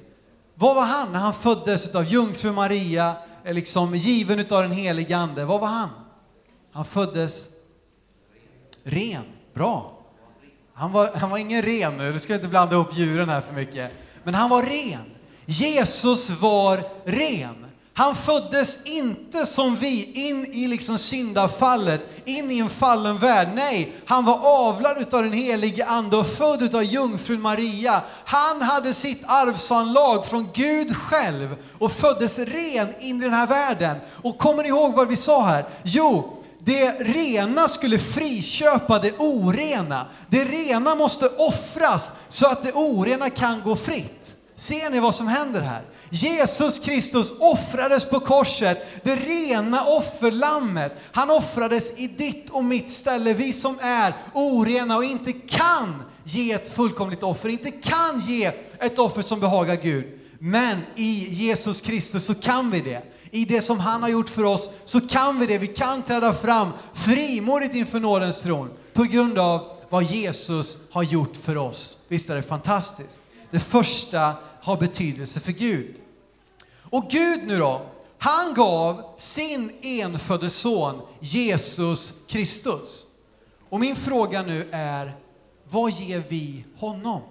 Vad 0.56 0.76
var 0.76 0.86
han 0.86 1.12
när 1.12 1.20
han 1.20 1.34
föddes 1.34 1.96
av 1.96 2.04
jungfru 2.04 2.52
Maria, 2.52 3.16
liksom 3.46 3.96
given 3.96 4.40
utav 4.40 4.62
den 4.62 4.72
helige 4.72 5.18
Ande? 5.18 5.46
Vad 5.46 5.62
var 5.62 5.68
han? 5.68 5.90
Han 6.72 6.86
föddes 6.86 7.50
ren. 8.84 9.24
Bra. 9.54 10.00
Han 10.74 10.92
var, 10.92 11.12
han 11.16 11.30
var 11.30 11.38
ingen 11.38 11.62
ren 11.62 11.98
nu, 11.98 12.14
du 12.14 12.20
ska 12.20 12.36
inte 12.36 12.48
blanda 12.48 12.76
upp 12.76 12.98
djuren 12.98 13.30
här 13.30 13.42
för 13.42 13.54
mycket. 13.54 13.92
Men 14.24 14.34
han 14.34 14.50
var 14.50 14.64
ren. 14.64 15.06
Jesus 15.46 16.30
var 16.30 16.84
ren. 17.06 17.66
Han 18.00 18.16
föddes 18.16 18.80
inte 18.84 19.46
som 19.46 19.76
vi 19.76 20.12
in 20.30 20.46
i 20.52 20.68
liksom 20.68 20.98
syndafallet, 20.98 22.10
in 22.26 22.52
i 22.52 22.60
en 22.60 22.70
fallen 22.70 23.18
värld. 23.18 23.50
Nej, 23.56 23.94
han 24.06 24.26
var 24.26 24.40
avlad 24.44 24.98
utav 24.98 25.24
den 25.24 25.34
helige 25.34 25.86
Ande 25.86 26.18
och 26.18 26.28
född 26.28 26.62
utav 26.62 26.84
jungfrun 26.84 27.42
Maria. 27.42 28.02
Han 28.26 28.62
hade 28.62 28.94
sitt 28.94 29.24
arvsanlag 29.26 30.26
från 30.26 30.50
Gud 30.54 30.96
själv 30.96 31.56
och 31.80 31.92
föddes 31.92 32.40
ren 32.40 32.88
in 33.00 33.18
i 33.18 33.24
den 33.24 33.34
här 33.34 33.48
världen. 33.48 33.98
Och 34.24 34.38
kommer 34.38 34.64
ni 34.64 34.70
ihåg 34.70 34.96
vad 34.96 35.08
vi 35.08 35.16
sa 35.16 35.46
här? 35.46 35.66
Jo, 35.84 36.38
det 36.60 36.92
rena 36.92 37.68
skulle 37.68 38.00
friköpa 38.00 39.00
det 39.00 39.18
orena. 39.18 40.08
Det 40.30 40.46
rena 40.46 40.96
måste 40.96 41.28
offras 41.28 42.14
så 42.28 42.48
att 42.48 42.62
det 42.62 42.72
orena 42.74 43.30
kan 43.30 43.62
gå 43.62 43.76
fritt. 43.76 44.36
Ser 44.56 44.90
ni 44.90 45.00
vad 45.00 45.16
som 45.16 45.28
händer 45.28 45.62
här? 45.62 45.86
Jesus 46.10 46.80
Kristus 46.80 47.34
offrades 47.40 48.06
på 48.06 48.20
korset, 48.20 49.04
det 49.04 49.16
rena 49.16 49.86
offerlammet. 49.86 50.92
Han 51.12 51.30
offrades 51.30 51.94
i 51.98 52.08
ditt 52.08 52.50
och 52.50 52.64
mitt 52.64 52.90
ställe, 52.90 53.34
vi 53.34 53.54
som 53.54 53.78
är 53.82 54.14
orena 54.34 54.98
och 54.98 55.04
inte 55.04 55.32
kan 55.32 56.04
ge 56.24 56.52
ett 56.52 56.70
fullkomligt 56.70 57.24
offer, 57.24 57.50
inte 57.50 57.72
kan 57.72 58.22
ge 58.28 58.52
ett 58.80 59.00
offer 59.00 59.22
som 59.22 59.40
behagar 59.40 59.76
Gud. 59.76 60.06
Men 60.40 60.78
i 60.96 61.28
Jesus 61.30 61.82
Kristus 61.82 62.26
så 62.26 62.36
kan 62.36 62.72
vi 62.72 62.82
det. 62.82 63.04
I 63.32 63.46
det 63.46 63.62
som 63.62 63.80
han 63.80 64.02
har 64.02 64.10
gjort 64.10 64.30
för 64.30 64.44
oss 64.44 64.70
så 64.86 65.02
kan 65.02 65.40
vi 65.40 65.46
det. 65.46 65.58
Vi 65.58 65.68
kan 65.68 66.02
träda 66.02 66.34
fram 66.34 66.70
frimodigt 66.94 67.76
inför 67.76 68.00
nådens 68.00 68.42
tron 68.42 68.70
på 68.94 69.04
grund 69.04 69.40
av 69.40 69.78
vad 69.90 70.04
Jesus 70.04 70.78
har 70.92 71.04
gjort 71.04 71.36
för 71.44 71.58
oss. 71.58 71.98
Visst 72.08 72.30
är 72.30 72.36
det 72.36 72.44
fantastiskt? 72.44 73.22
Det 73.52 73.60
första 73.60 74.34
har 74.62 74.78
betydelse 74.78 75.40
för 75.40 75.52
Gud. 75.52 75.96
Och 76.82 77.10
Gud 77.10 77.48
nu 77.48 77.58
då, 77.58 77.86
han 78.18 78.54
gav 78.54 79.04
sin 79.18 79.72
enfödde 79.82 80.50
son 80.50 81.02
Jesus 81.20 82.14
Kristus. 82.28 83.08
Och 83.70 83.80
min 83.80 83.96
fråga 83.96 84.42
nu 84.42 84.70
är, 84.72 85.18
vad 85.70 85.92
ger 85.92 86.24
vi 86.28 86.66
honom? 86.78 87.22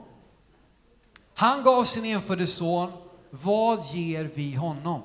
Han 1.34 1.62
gav 1.62 1.84
sin 1.84 2.04
enfödde 2.04 2.46
son, 2.46 2.92
vad 3.30 3.84
ger 3.84 4.30
vi 4.34 4.54
honom? 4.54 5.02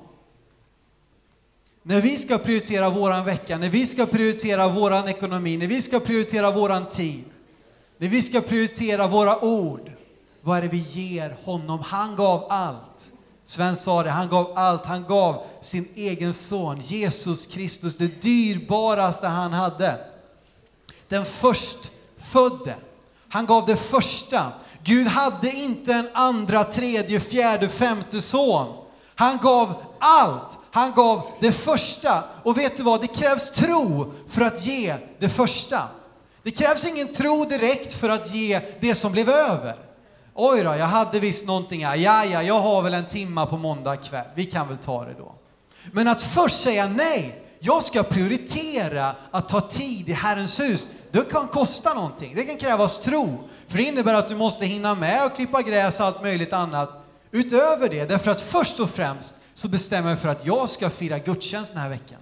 när 1.86 2.00
vi 2.00 2.16
ska 2.16 2.38
prioritera 2.38 2.90
våran 2.90 3.24
vecka, 3.24 3.58
när 3.58 3.68
vi 3.68 3.86
ska 3.86 4.06
prioritera 4.06 4.68
våran 4.68 5.08
ekonomi, 5.08 5.56
när 5.56 5.66
vi 5.66 5.82
ska 5.82 6.00
prioritera 6.00 6.50
våran 6.50 6.88
tid, 6.88 7.24
när 7.98 8.08
vi 8.08 8.22
ska 8.22 8.40
prioritera 8.40 9.06
våra 9.06 9.44
ord, 9.44 9.92
vad 10.44 10.58
är 10.58 10.62
det 10.62 10.68
vi 10.68 10.78
ger 10.78 11.36
honom? 11.44 11.80
Han 11.80 12.16
gav 12.16 12.46
allt. 12.48 13.10
Sven 13.44 13.76
sa 13.76 14.02
det, 14.02 14.10
han 14.10 14.28
gav 14.28 14.52
allt. 14.58 14.86
Han 14.86 15.04
gav 15.04 15.42
sin 15.60 15.88
egen 15.94 16.34
son, 16.34 16.78
Jesus 16.80 17.46
Kristus, 17.46 17.96
det 17.96 18.22
dyrbaraste 18.22 19.26
han 19.26 19.52
hade. 19.52 19.98
Den 21.08 21.24
förstfödde. 21.24 22.74
Han 23.28 23.46
gav 23.46 23.66
det 23.66 23.76
första. 23.76 24.52
Gud 24.84 25.06
hade 25.06 25.50
inte 25.50 25.92
en 25.92 26.08
andra, 26.12 26.64
tredje, 26.64 27.20
fjärde, 27.20 27.68
femte 27.68 28.20
son. 28.20 28.76
Han 29.14 29.38
gav 29.38 29.74
allt. 29.98 30.58
Han 30.70 30.92
gav 30.92 31.30
det 31.40 31.52
första. 31.52 32.24
Och 32.42 32.58
vet 32.58 32.76
du 32.76 32.82
vad? 32.82 33.00
Det 33.00 33.06
krävs 33.06 33.50
tro 33.50 34.12
för 34.28 34.40
att 34.40 34.66
ge 34.66 34.96
det 35.18 35.28
första. 35.28 35.88
Det 36.42 36.50
krävs 36.50 36.86
ingen 36.86 37.12
tro 37.12 37.44
direkt 37.44 37.94
för 37.94 38.08
att 38.08 38.34
ge 38.34 38.60
det 38.80 38.94
som 38.94 39.12
blev 39.12 39.28
över. 39.28 39.83
Oj 40.34 40.62
då, 40.62 40.74
jag 40.76 40.86
hade 40.86 41.20
visst 41.20 41.46
någonting 41.46 41.86
här. 41.86 41.96
Ja, 41.96 42.24
ja, 42.24 42.42
jag 42.42 42.60
har 42.60 42.82
väl 42.82 42.94
en 42.94 43.08
timma 43.08 43.46
på 43.46 43.56
måndag 43.56 43.96
kväll. 43.96 44.26
Vi 44.34 44.44
kan 44.44 44.68
väl 44.68 44.78
ta 44.78 45.04
det 45.04 45.14
då. 45.18 45.34
Men 45.92 46.08
att 46.08 46.22
först 46.22 46.60
säga 46.60 46.88
nej, 46.88 47.44
jag 47.58 47.82
ska 47.82 48.02
prioritera 48.02 49.14
att 49.30 49.48
ta 49.48 49.60
tid 49.60 50.08
i 50.08 50.12
Herrens 50.12 50.60
hus. 50.60 50.88
Det 51.10 51.30
kan 51.30 51.48
kosta 51.48 51.94
någonting. 51.94 52.34
Det 52.34 52.42
kan 52.42 52.56
krävas 52.56 52.98
tro. 52.98 53.48
För 53.68 53.76
det 53.76 53.82
innebär 53.82 54.14
att 54.14 54.28
du 54.28 54.36
måste 54.36 54.66
hinna 54.66 54.94
med 54.94 55.24
och 55.24 55.36
klippa 55.36 55.62
gräs 55.62 56.00
och 56.00 56.06
allt 56.06 56.22
möjligt 56.22 56.52
annat 56.52 56.90
utöver 57.30 57.88
det. 57.88 58.04
Därför 58.04 58.30
att 58.30 58.40
först 58.40 58.80
och 58.80 58.90
främst 58.90 59.36
så 59.54 59.68
bestämmer 59.68 60.10
jag 60.10 60.18
för 60.18 60.28
att 60.28 60.46
jag 60.46 60.68
ska 60.68 60.90
fira 60.90 61.18
gudstjänst 61.18 61.72
den 61.72 61.82
här 61.82 61.90
veckan. 61.90 62.20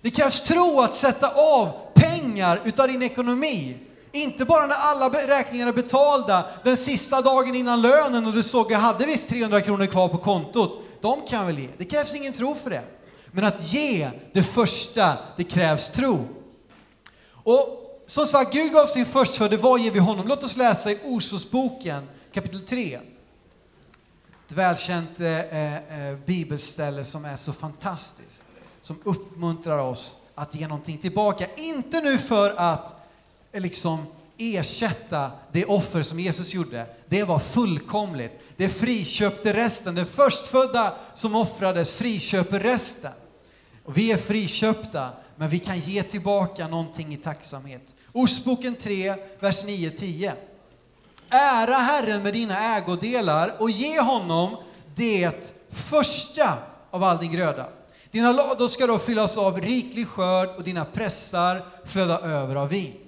Det 0.00 0.10
krävs 0.10 0.42
tro 0.42 0.80
att 0.80 0.94
sätta 0.94 1.28
av 1.34 1.72
pengar 1.94 2.60
utav 2.64 2.88
din 2.88 3.02
ekonomi. 3.02 3.76
Inte 4.12 4.44
bara 4.44 4.66
när 4.66 4.76
alla 4.76 5.08
räkningar 5.08 5.66
är 5.66 5.72
betalda, 5.72 6.46
den 6.64 6.76
sista 6.76 7.20
dagen 7.20 7.54
innan 7.54 7.82
lönen 7.82 8.26
och 8.26 8.32
du 8.32 8.42
såg 8.42 8.66
att 8.66 8.70
jag 8.70 8.78
hade 8.78 9.06
visst 9.06 9.28
300 9.28 9.60
kronor 9.60 9.86
kvar 9.86 10.08
på 10.08 10.18
kontot. 10.18 10.78
De 11.00 11.20
kan 11.28 11.38
jag 11.38 11.46
väl 11.46 11.58
ge. 11.58 11.68
Det 11.78 11.84
krävs 11.84 12.14
ingen 12.14 12.32
tro 12.32 12.54
för 12.54 12.70
det. 12.70 12.84
Men 13.30 13.44
att 13.44 13.72
ge 13.72 14.10
det 14.32 14.42
första, 14.42 15.16
det 15.36 15.44
krävs 15.44 15.90
tro. 15.90 16.28
Och 17.44 17.82
som 18.06 18.26
sagt, 18.26 18.52
Gud 18.52 18.72
gav 18.72 18.86
sin 18.86 19.06
förstfödde, 19.06 19.56
vad 19.56 19.80
ger 19.80 19.90
vi 19.90 19.98
honom? 19.98 20.28
Låt 20.28 20.44
oss 20.44 20.56
läsa 20.56 20.90
i 20.90 20.98
Ordspråksboken 21.04 22.08
kapitel 22.34 22.60
3. 22.60 23.00
Ett 24.46 24.52
välkänt 24.52 25.20
eh, 25.20 25.28
eh, 25.28 25.74
eh, 25.76 26.16
bibelställe 26.26 27.04
som 27.04 27.24
är 27.24 27.36
så 27.36 27.52
fantastiskt, 27.52 28.44
som 28.80 29.00
uppmuntrar 29.04 29.78
oss 29.78 30.16
att 30.34 30.54
ge 30.54 30.68
någonting 30.68 30.98
tillbaka. 30.98 31.46
Inte 31.56 32.00
nu 32.00 32.18
för 32.18 32.54
att 32.56 33.01
liksom 33.60 34.06
ersätta 34.38 35.30
det 35.52 35.64
offer 35.64 36.02
som 36.02 36.20
Jesus 36.20 36.54
gjorde. 36.54 36.86
Det 37.08 37.24
var 37.24 37.38
fullkomligt. 37.38 38.32
Det 38.56 38.68
friköpte 38.68 39.52
resten. 39.52 39.94
Det 39.94 40.04
förstfödda 40.04 40.94
som 41.14 41.34
offrades 41.34 41.92
friköper 41.92 42.60
resten. 42.60 43.12
Och 43.84 43.98
vi 43.98 44.12
är 44.12 44.16
friköpta, 44.16 45.10
men 45.36 45.48
vi 45.48 45.58
kan 45.58 45.78
ge 45.78 46.02
tillbaka 46.02 46.68
någonting 46.68 47.14
i 47.14 47.16
tacksamhet. 47.16 47.94
Ordsboken 48.12 48.74
3, 48.74 49.14
vers 49.40 49.64
9-10. 49.64 50.32
Ära 51.30 51.74
Herren 51.74 52.22
med 52.22 52.32
dina 52.32 52.76
ägodelar 52.76 53.56
och 53.58 53.70
ge 53.70 54.00
honom 54.00 54.56
det 54.94 55.54
första 55.70 56.58
av 56.90 57.04
all 57.04 57.18
din 57.18 57.32
gröda. 57.32 57.68
Dina 58.10 58.32
lador 58.32 58.68
ska 58.68 58.86
då 58.86 58.98
fyllas 58.98 59.38
av 59.38 59.60
riklig 59.60 60.08
skörd 60.08 60.48
och 60.56 60.62
dina 60.62 60.84
pressar 60.84 61.66
flöda 61.86 62.20
över 62.20 62.56
av 62.56 62.68
vin. 62.68 63.01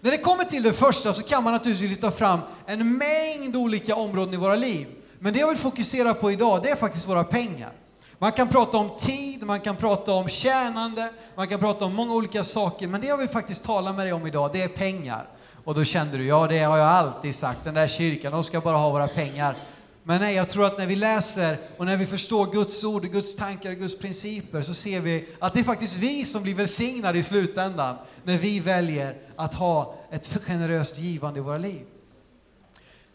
När 0.00 0.10
det 0.10 0.18
kommer 0.18 0.44
till 0.44 0.62
det 0.62 0.72
första 0.72 1.12
så 1.12 1.22
kan 1.22 1.44
man 1.44 1.52
naturligtvis 1.52 1.90
lyfta 1.90 2.10
fram 2.10 2.40
en 2.66 2.98
mängd 2.98 3.56
olika 3.56 3.94
områden 3.94 4.34
i 4.34 4.36
våra 4.36 4.56
liv. 4.56 4.86
Men 5.18 5.32
det 5.32 5.38
jag 5.38 5.48
vill 5.48 5.56
fokusera 5.56 6.14
på 6.14 6.32
idag, 6.32 6.62
det 6.62 6.70
är 6.70 6.76
faktiskt 6.76 7.08
våra 7.08 7.24
pengar. 7.24 7.72
Man 8.18 8.32
kan 8.32 8.48
prata 8.48 8.78
om 8.78 8.90
tid, 8.98 9.42
man 9.42 9.60
kan 9.60 9.76
prata 9.76 10.12
om 10.12 10.28
tjänande, 10.28 11.10
man 11.34 11.48
kan 11.48 11.60
prata 11.60 11.84
om 11.84 11.94
många 11.94 12.14
olika 12.14 12.44
saker, 12.44 12.88
men 12.88 13.00
det 13.00 13.06
jag 13.06 13.16
vill 13.16 13.28
faktiskt 13.28 13.64
tala 13.64 13.92
med 13.92 14.06
dig 14.06 14.12
om 14.12 14.26
idag, 14.26 14.50
det 14.52 14.62
är 14.62 14.68
pengar. 14.68 15.28
Och 15.64 15.74
då 15.74 15.84
kände 15.84 16.18
du, 16.18 16.26
ja 16.26 16.46
det 16.46 16.58
har 16.58 16.78
jag 16.78 16.88
alltid 16.88 17.34
sagt, 17.34 17.64
den 17.64 17.74
där 17.74 17.88
kyrkan, 17.88 18.32
de 18.32 18.44
ska 18.44 18.60
bara 18.60 18.76
ha 18.76 18.90
våra 18.90 19.08
pengar. 19.08 19.56
Men 20.02 20.20
nej, 20.20 20.34
jag 20.34 20.48
tror 20.48 20.66
att 20.66 20.78
när 20.78 20.86
vi 20.86 20.96
läser 20.96 21.58
och 21.78 21.86
när 21.86 21.96
vi 21.96 22.06
förstår 22.06 22.52
Guds 22.52 22.84
ord, 22.84 23.12
Guds 23.12 23.36
tankar 23.36 23.70
och 23.70 23.78
Guds 23.78 23.98
principer 23.98 24.62
så 24.62 24.74
ser 24.74 25.00
vi 25.00 25.28
att 25.38 25.54
det 25.54 25.60
är 25.60 25.64
faktiskt 25.64 25.96
vi 25.96 26.24
som 26.24 26.42
blir 26.42 26.54
välsignade 26.54 27.18
i 27.18 27.22
slutändan 27.22 27.96
när 28.24 28.38
vi 28.38 28.60
väljer 28.60 29.16
att 29.36 29.54
ha 29.54 29.94
ett 30.10 30.26
generöst 30.26 30.98
givande 30.98 31.40
i 31.40 31.42
våra 31.42 31.58
liv. 31.58 31.86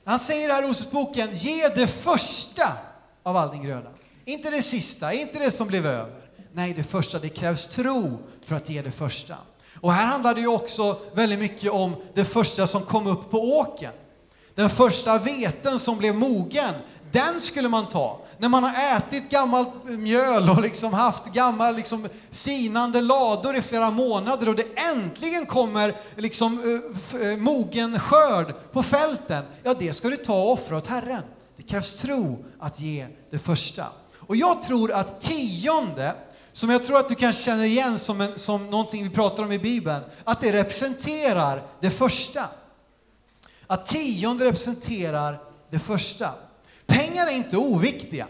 Han 0.06 0.20
säger 0.20 0.50
här 0.50 0.72
i 0.72 0.92
boken, 0.92 1.30
ge 1.34 1.70
det 1.76 1.88
första 1.88 2.78
av 3.24 3.38
all 3.38 3.52
din 3.52 3.64
gröda. 3.64 3.90
Inte 4.26 4.50
det 4.50 4.62
sista, 4.62 5.14
inte 5.14 5.40
det 5.40 5.52
som 5.52 5.68
blev 5.68 5.86
över. 5.86 6.22
Nej, 6.54 6.74
det 6.74 6.84
första. 6.84 7.20
Det 7.20 7.30
krävs 7.30 7.68
tro 7.68 8.20
för 8.46 8.56
att 8.56 8.70
ge 8.70 8.82
det 8.82 8.92
första. 8.92 9.38
Och 9.82 9.94
här 9.94 10.06
handlar 10.06 10.36
det 10.36 10.42
ju 10.42 10.48
också 10.48 10.98
väldigt 11.14 11.40
mycket 11.40 11.72
om 11.72 11.96
det 12.14 12.26
första 12.26 12.68
som 12.68 12.82
kom 12.82 13.08
upp 13.08 13.32
på 13.32 13.38
åken. 13.38 13.92
Den 14.56 14.70
första 14.70 15.20
veten 15.20 15.80
som 15.80 15.98
blev 15.98 16.16
mogen, 16.16 16.74
den 17.12 17.40
skulle 17.40 17.70
man 17.70 17.90
ta. 17.90 18.22
När 18.38 18.50
man 18.50 18.64
har 18.64 18.98
ätit 18.98 19.30
gammalt 19.30 19.70
mjöl 19.84 20.50
och 20.50 20.62
liksom 20.62 20.94
haft 20.94 21.26
gamla 21.34 21.72
liksom 21.72 22.08
sinande 22.32 23.02
lador 23.02 23.56
i 23.56 23.62
flera 23.62 23.92
månader 23.92 24.50
och 24.50 24.56
det 24.56 24.68
äntligen 24.94 25.46
kommer 25.46 25.96
liksom 26.16 26.80
eh, 27.14 27.22
eh, 27.22 27.38
mogen 27.38 28.00
skörd 28.00 28.54
på 28.72 28.84
fälten. 28.84 29.44
Ja, 29.64 29.76
det 29.80 29.94
ska 29.94 30.10
du 30.10 30.18
ta 30.18 30.42
och 30.42 30.52
offra 30.52 30.78
åt 30.78 30.88
Herren. 30.88 31.24
Det 31.58 31.64
krävs 31.64 32.02
tro 32.02 32.46
att 32.60 32.80
ge 32.80 33.08
det 33.32 33.40
första. 33.40 33.86
Och 34.18 34.36
jag 34.36 34.62
tror 34.62 34.92
att 34.92 35.22
tionde, 35.22 36.16
som 36.52 36.70
jag 36.70 36.84
tror 36.84 36.98
att 36.98 37.08
du 37.08 37.16
kanske 37.16 37.44
känner 37.44 37.64
igen 37.64 37.98
som, 37.98 38.22
en, 38.22 38.38
som 38.38 38.70
någonting 38.70 39.04
vi 39.04 39.10
pratar 39.10 39.44
om 39.44 39.52
i 39.52 39.60
Bibeln, 39.60 40.04
att 40.24 40.42
det 40.42 40.54
representerar 40.54 41.64
det 41.82 41.90
första. 41.90 42.46
Att 43.68 43.86
tionde 43.86 44.46
representerar 44.46 45.40
det 45.70 45.80
första. 45.80 46.34
Pengar 46.86 47.28
är 47.28 47.32
inte 47.32 47.58
oviktiga. 47.58 48.28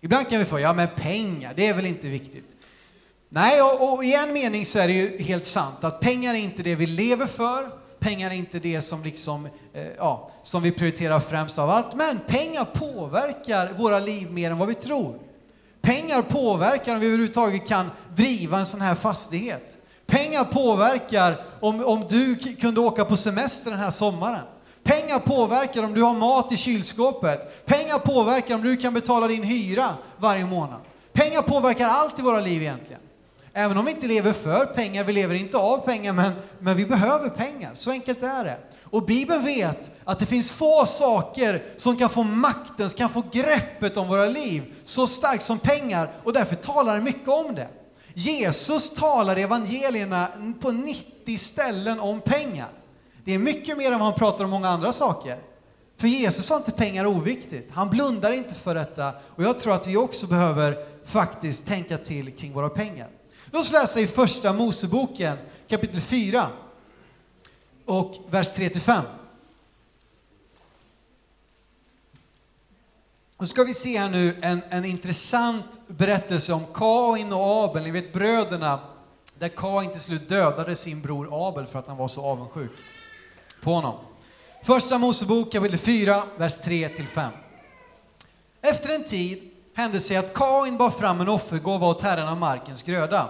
Ibland 0.00 0.28
kan 0.28 0.38
vi 0.38 0.44
få, 0.44 0.60
ja 0.60 0.72
men 0.72 0.88
pengar, 0.96 1.54
det 1.56 1.66
är 1.66 1.74
väl 1.74 1.86
inte 1.86 2.08
viktigt. 2.08 2.56
Nej, 3.28 3.62
och, 3.62 3.92
och 3.92 4.04
i 4.04 4.14
en 4.14 4.32
mening 4.32 4.66
så 4.66 4.78
är 4.78 4.86
det 4.86 4.92
ju 4.92 5.18
helt 5.22 5.44
sant 5.44 5.84
att 5.84 6.00
pengar 6.00 6.34
är 6.34 6.38
inte 6.38 6.62
det 6.62 6.74
vi 6.74 6.86
lever 6.86 7.26
för, 7.26 7.70
pengar 7.98 8.30
är 8.30 8.34
inte 8.34 8.58
det 8.58 8.80
som, 8.80 9.04
liksom, 9.04 9.48
eh, 9.74 9.86
ja, 9.98 10.30
som 10.42 10.62
vi 10.62 10.70
prioriterar 10.70 11.20
främst 11.20 11.58
av 11.58 11.70
allt, 11.70 11.94
men 11.94 12.18
pengar 12.26 12.64
påverkar 12.64 13.72
våra 13.72 13.98
liv 13.98 14.32
mer 14.32 14.50
än 14.50 14.58
vad 14.58 14.68
vi 14.68 14.74
tror. 14.74 15.18
Pengar 15.80 16.22
påverkar 16.22 16.94
om 16.94 17.00
vi 17.00 17.06
överhuvudtaget 17.06 17.68
kan 17.68 17.90
driva 18.16 18.58
en 18.58 18.66
sån 18.66 18.80
här 18.80 18.94
fastighet. 18.94 19.76
Pengar 20.06 20.44
påverkar 20.44 21.44
om, 21.60 21.84
om 21.84 22.04
du 22.08 22.36
kunde 22.36 22.80
åka 22.80 23.04
på 23.04 23.16
semester 23.16 23.70
den 23.70 23.80
här 23.80 23.90
sommaren. 23.90 24.44
Pengar 24.84 25.18
påverkar 25.18 25.82
om 25.82 25.94
du 25.94 26.02
har 26.02 26.14
mat 26.14 26.52
i 26.52 26.56
kylskåpet. 26.56 27.66
Pengar 27.66 27.98
påverkar 27.98 28.54
om 28.54 28.62
du 28.62 28.76
kan 28.76 28.94
betala 28.94 29.28
din 29.28 29.42
hyra 29.42 29.94
varje 30.18 30.46
månad. 30.46 30.80
Pengar 31.12 31.42
påverkar 31.42 31.88
allt 31.88 32.18
i 32.18 32.22
våra 32.22 32.40
liv 32.40 32.62
egentligen. 32.62 33.00
Även 33.52 33.78
om 33.78 33.84
vi 33.84 33.90
inte 33.90 34.06
lever 34.06 34.32
för 34.32 34.66
pengar, 34.66 35.04
vi 35.04 35.12
lever 35.12 35.34
inte 35.34 35.56
av 35.56 35.78
pengar, 35.78 36.12
men, 36.12 36.32
men 36.58 36.76
vi 36.76 36.86
behöver 36.86 37.28
pengar. 37.28 37.70
Så 37.74 37.90
enkelt 37.90 38.22
är 38.22 38.44
det. 38.44 38.58
Och 38.82 39.04
Bibeln 39.04 39.44
vet 39.44 39.90
att 40.04 40.18
det 40.18 40.26
finns 40.26 40.52
få 40.52 40.86
saker 40.86 41.62
som 41.76 41.96
kan 41.96 42.10
få 42.10 42.22
makten, 42.22 42.90
som 42.90 42.98
kan 42.98 43.10
få 43.10 43.22
greppet 43.32 43.96
om 43.96 44.08
våra 44.08 44.26
liv 44.26 44.62
så 44.84 45.06
starkt 45.06 45.42
som 45.42 45.58
pengar 45.58 46.10
och 46.24 46.32
därför 46.32 46.54
talar 46.54 46.94
den 46.94 47.04
mycket 47.04 47.28
om 47.28 47.54
det. 47.54 47.68
Jesus 48.14 48.90
talar 48.90 49.38
i 49.38 49.42
evangelierna 49.42 50.28
på 50.60 50.70
90 50.70 51.38
ställen 51.38 52.00
om 52.00 52.20
pengar. 52.20 52.68
Det 53.24 53.34
är 53.34 53.38
mycket 53.38 53.78
mer 53.78 53.92
än 53.92 53.98
vad 53.98 54.08
han 54.08 54.18
pratar 54.18 54.44
om 54.44 54.50
många 54.50 54.68
andra 54.68 54.92
saker. 54.92 55.38
För 55.96 56.08
Jesus 56.08 56.50
har 56.50 56.56
inte 56.56 56.72
pengar 56.72 57.06
oviktigt. 57.06 57.70
Han 57.72 57.90
blundar 57.90 58.32
inte 58.32 58.54
för 58.54 58.74
detta 58.74 59.12
och 59.26 59.44
jag 59.44 59.58
tror 59.58 59.74
att 59.74 59.86
vi 59.86 59.96
också 59.96 60.26
behöver 60.26 60.86
faktiskt 61.04 61.66
tänka 61.66 61.98
till 61.98 62.36
kring 62.36 62.52
våra 62.52 62.68
pengar. 62.68 63.08
Låt 63.50 63.60
oss 63.60 63.72
läsa 63.72 64.00
i 64.00 64.06
första 64.06 64.52
Moseboken 64.52 65.36
kapitel 65.68 66.00
4 66.00 66.48
och 67.84 68.14
vers 68.30 68.58
3-5. 68.58 69.00
Nu 73.38 73.46
ska 73.46 73.64
vi 73.64 73.74
se 73.74 73.98
här 73.98 74.08
nu 74.08 74.36
en, 74.42 74.60
en 74.68 74.84
intressant 74.84 75.80
berättelse 75.86 76.52
om 76.52 76.64
Kain 76.74 77.32
och 77.32 77.64
Abel, 77.64 77.82
ni 77.82 77.90
vet 77.90 78.12
bröderna, 78.12 78.80
där 79.38 79.48
Kain 79.48 79.90
till 79.90 80.00
slut 80.00 80.28
dödade 80.28 80.76
sin 80.76 81.02
bror 81.02 81.48
Abel 81.48 81.66
för 81.66 81.78
att 81.78 81.88
han 81.88 81.96
var 81.96 82.08
så 82.08 82.24
avundsjuk 82.24 82.70
på 83.64 83.72
honom. 83.72 83.94
Första 84.62 84.98
Mosebok 84.98 85.52
kapitel 85.52 85.78
4, 85.78 86.22
vers 86.36 86.56
3-5. 86.56 87.30
Efter 88.60 88.94
en 88.94 89.04
tid 89.04 89.50
hände 89.74 90.00
sig 90.00 90.16
att 90.16 90.34
Kain 90.34 90.76
bar 90.76 90.90
fram 90.90 91.20
en 91.20 91.28
offergåva 91.28 91.86
åt 91.86 92.00
Herren 92.02 92.28
av 92.28 92.36
markens 92.36 92.82
gröda. 92.82 93.28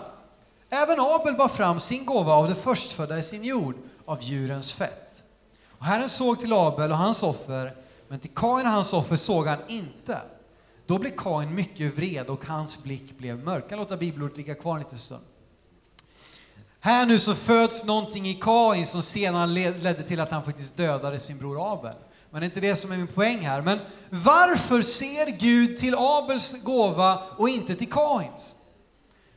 Även 0.70 1.00
Abel 1.00 1.34
bar 1.34 1.48
fram 1.48 1.80
sin 1.80 2.06
gåva 2.06 2.32
av 2.32 2.48
det 2.48 2.54
förstfödda 2.54 3.18
i 3.18 3.22
sin 3.22 3.42
jord, 3.42 3.74
av 4.04 4.22
djurens 4.22 4.72
fett. 4.72 5.22
Och 5.68 5.84
Herren 5.84 6.08
såg 6.08 6.40
till 6.40 6.52
Abel 6.52 6.90
och 6.90 6.98
hans 6.98 7.22
offer, 7.22 7.74
men 8.08 8.20
till 8.20 8.30
Kain 8.34 8.66
och 8.66 8.72
hans 8.72 8.92
offer 8.92 9.16
såg 9.16 9.46
han 9.46 9.58
inte. 9.68 10.18
Då 10.86 10.98
blev 10.98 11.16
Kain 11.16 11.54
mycket 11.54 11.98
vred 11.98 12.26
och 12.26 12.44
hans 12.46 12.82
blick 12.82 13.18
blev 13.18 13.44
mörk. 13.44 13.64
Jag 13.68 13.78
låta 13.78 13.96
bibelordet 13.96 14.36
ligga 14.36 14.54
kvar 14.54 14.74
en 14.76 14.82
liten 14.82 14.98
stund. 14.98 15.24
Här 16.84 17.06
nu 17.06 17.18
så 17.18 17.34
föds 17.34 17.84
någonting 17.84 18.26
i 18.26 18.34
Kain 18.34 18.86
som 18.86 19.02
sedan 19.02 19.54
ledde 19.54 20.02
till 20.02 20.20
att 20.20 20.30
han 20.30 20.44
faktiskt 20.44 20.76
dödade 20.76 21.18
sin 21.18 21.38
bror 21.38 21.72
Abel. 21.72 21.94
Men 22.30 22.40
det 22.40 22.44
är 22.44 22.48
inte 22.48 22.60
det 22.60 22.76
som 22.76 22.92
är 22.92 22.96
min 22.96 23.06
poäng 23.06 23.38
här. 23.38 23.62
Men 23.62 23.78
varför 24.10 24.82
ser 24.82 25.38
Gud 25.38 25.76
till 25.76 25.94
Abels 25.98 26.62
gåva 26.62 27.22
och 27.36 27.48
inte 27.48 27.74
till 27.74 27.92
Kains? 27.92 28.56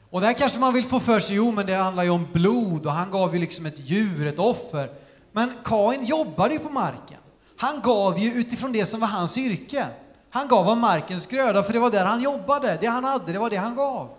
Och 0.10 0.22
det 0.22 0.28
här 0.28 0.34
kanske 0.34 0.60
man 0.60 0.74
vill 0.74 0.86
få 0.86 1.00
för 1.00 1.20
sig, 1.20 1.36
jo 1.36 1.52
men 1.52 1.66
det 1.66 1.76
handlar 1.76 2.04
ju 2.04 2.10
om 2.10 2.28
blod 2.34 2.86
och 2.86 2.92
han 2.92 3.12
gav 3.12 3.34
ju 3.34 3.40
liksom 3.42 3.66
ett 3.66 3.80
djur, 3.80 4.28
ett 4.28 4.40
offer. 4.40 4.92
Men 5.32 5.52
Kain 5.64 6.06
jobbade 6.06 6.54
ju 6.54 6.60
på 6.60 6.70
marken. 6.70 7.20
Han 7.58 7.82
gav 7.82 8.20
ju 8.20 8.34
utifrån 8.34 8.72
det 8.72 8.86
som 8.86 9.00
var 9.00 9.08
hans 9.08 9.38
yrke. 9.38 9.88
Han 10.30 10.48
gav 10.48 10.70
av 10.70 10.78
markens 10.78 11.28
gröda, 11.28 11.64
för 11.64 11.74
det 11.74 11.80
var 11.80 11.92
där 11.92 12.06
han 12.06 12.22
jobbade. 12.22 12.78
Det 12.82 12.88
han 12.88 13.04
hade, 13.04 13.34
det 13.34 13.40
var 13.40 13.50
det 13.50 13.56
han 13.56 13.76
gav. 13.76 14.10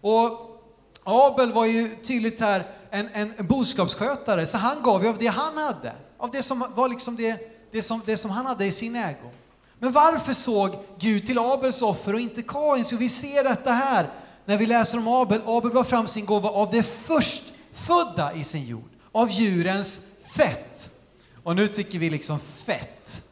Och 0.00 0.45
Abel 1.06 1.52
var 1.52 1.66
ju 1.66 1.94
tydligt 2.02 2.40
här 2.40 2.66
en, 2.90 3.08
en, 3.12 3.32
en 3.36 3.46
boskapsskötare, 3.46 4.46
så 4.46 4.58
han 4.58 4.82
gav 4.82 5.02
ju 5.02 5.08
av 5.08 5.18
det 5.18 5.26
han 5.26 5.56
hade. 5.56 5.92
Av 6.18 6.30
det 6.30 6.42
som 6.42 6.64
var 6.74 6.88
liksom 6.88 7.16
det, 7.16 7.40
det, 7.72 7.82
som, 7.82 8.00
det 8.06 8.16
som 8.16 8.30
han 8.30 8.46
hade 8.46 8.64
i 8.64 8.72
sin 8.72 8.96
ägo. 8.96 9.30
Men 9.78 9.92
varför 9.92 10.32
såg 10.32 10.70
Gud 10.98 11.26
till 11.26 11.38
Abels 11.38 11.82
offer 11.82 12.14
och 12.14 12.20
inte 12.20 12.42
Kains? 12.42 12.92
Jo, 12.92 12.98
vi 12.98 13.08
ser 13.08 13.44
detta 13.44 13.72
här 13.72 14.10
när 14.44 14.56
vi 14.56 14.66
läser 14.66 14.98
om 14.98 15.08
Abel. 15.08 15.40
Abel 15.46 15.70
bar 15.70 15.84
fram 15.84 16.06
sin 16.06 16.26
gåva 16.26 16.48
av 16.48 16.70
det 16.70 16.82
förstfödda 16.82 18.34
i 18.34 18.44
sin 18.44 18.66
jord, 18.66 18.90
av 19.12 19.30
djurens 19.30 20.02
fett. 20.36 20.90
Och 21.42 21.56
nu 21.56 21.68
tycker 21.68 21.98
vi 21.98 22.10
liksom 22.10 22.38
fett. 22.38 23.22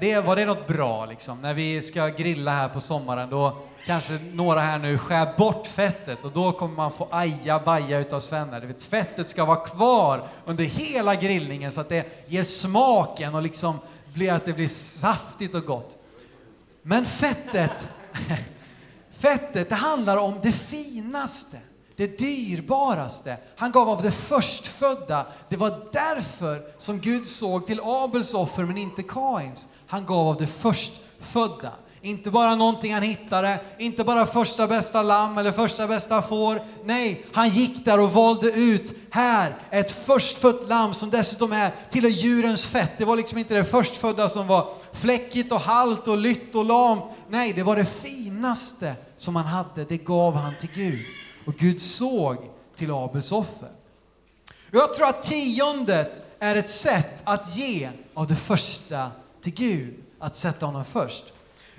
Det, 0.00 0.20
var 0.20 0.36
det 0.36 0.46
något 0.46 0.66
bra 0.66 1.06
liksom? 1.06 1.42
När 1.42 1.54
vi 1.54 1.82
ska 1.82 2.08
grilla 2.08 2.50
här 2.50 2.68
på 2.68 2.80
sommaren 2.80 3.30
då 3.30 3.58
kanske 3.86 4.18
några 4.32 4.60
här 4.60 4.78
nu 4.78 4.98
skär 4.98 5.34
bort 5.38 5.66
fettet 5.66 6.24
och 6.24 6.32
då 6.32 6.52
kommer 6.52 6.74
man 6.74 6.92
få 6.92 7.08
aja 7.10 7.58
baja 7.58 7.98
utav 7.98 8.20
Sven. 8.20 8.60
Du 8.60 8.66
vet, 8.66 8.82
fettet 8.82 9.28
ska 9.28 9.44
vara 9.44 9.56
kvar 9.56 10.28
under 10.44 10.64
hela 10.64 11.14
grillningen 11.14 11.72
så 11.72 11.80
att 11.80 11.88
det 11.88 12.24
ger 12.26 12.42
smaken 12.42 13.34
och 13.34 13.42
liksom 13.42 13.78
blir 14.14 14.32
att 14.32 14.44
det 14.44 14.52
blir 14.52 14.68
saftigt 14.68 15.54
och 15.54 15.64
gott. 15.64 15.96
Men 16.82 17.04
fettet, 17.04 17.88
fettet 19.18 19.68
det 19.68 19.74
handlar 19.74 20.16
om 20.16 20.38
det 20.42 20.52
finaste, 20.52 21.58
det 21.96 22.18
dyrbaraste. 22.18 23.36
Han 23.56 23.72
gav 23.72 23.88
av 23.88 24.02
det 24.02 24.10
förstfödda. 24.10 25.26
Det 25.48 25.56
var 25.56 25.88
därför 25.92 26.62
som 26.76 27.00
Gud 27.00 27.26
såg 27.26 27.66
till 27.66 27.80
Abels 27.82 28.34
offer 28.34 28.64
men 28.64 28.78
inte 28.78 29.02
Kains. 29.02 29.68
Han 29.86 30.06
gav 30.06 30.28
av 30.28 30.36
det 30.36 30.46
förstfödda. 30.46 31.72
Inte 32.04 32.30
bara 32.30 32.54
någonting 32.54 32.94
han 32.94 33.02
hittade, 33.02 33.60
inte 33.78 34.04
bara 34.04 34.26
första 34.26 34.66
bästa 34.66 35.02
lamm 35.02 35.38
eller 35.38 35.52
första 35.52 35.88
bästa 35.88 36.22
får. 36.22 36.62
Nej, 36.84 37.26
han 37.32 37.48
gick 37.48 37.84
där 37.84 38.00
och 38.00 38.12
valde 38.12 38.50
ut, 38.50 38.94
här, 39.10 39.56
ett 39.70 39.90
förstfött 39.90 40.68
lamm 40.68 40.94
som 40.94 41.10
dessutom 41.10 41.52
är 41.52 41.72
till 41.90 42.04
djurens 42.04 42.66
fett. 42.66 42.92
Det 42.98 43.04
var 43.04 43.16
liksom 43.16 43.38
inte 43.38 43.54
det 43.54 43.64
förstfödda 43.64 44.28
som 44.28 44.46
var 44.46 44.68
fläckigt 44.92 45.52
och 45.52 45.60
halt 45.60 46.08
och 46.08 46.18
lytt 46.18 46.54
och 46.54 46.64
lamt. 46.64 47.04
Nej, 47.28 47.52
det 47.52 47.62
var 47.62 47.76
det 47.76 47.86
finaste 47.86 48.94
som 49.16 49.36
han 49.36 49.46
hade, 49.46 49.84
det 49.84 49.96
gav 49.96 50.34
han 50.34 50.56
till 50.58 50.70
Gud. 50.74 51.06
Och 51.46 51.54
Gud 51.54 51.80
såg 51.80 52.36
till 52.76 52.90
Abels 52.90 53.32
offer. 53.32 53.70
Jag 54.70 54.94
tror 54.94 55.08
att 55.08 55.22
tiondet 55.22 56.22
är 56.38 56.56
ett 56.56 56.68
sätt 56.68 57.22
att 57.24 57.56
ge 57.56 57.90
av 58.14 58.26
det 58.26 58.36
första 58.36 59.10
till 59.42 59.54
Gud, 59.54 59.94
att 60.18 60.36
sätta 60.36 60.66
honom 60.66 60.84
först. 60.84 61.24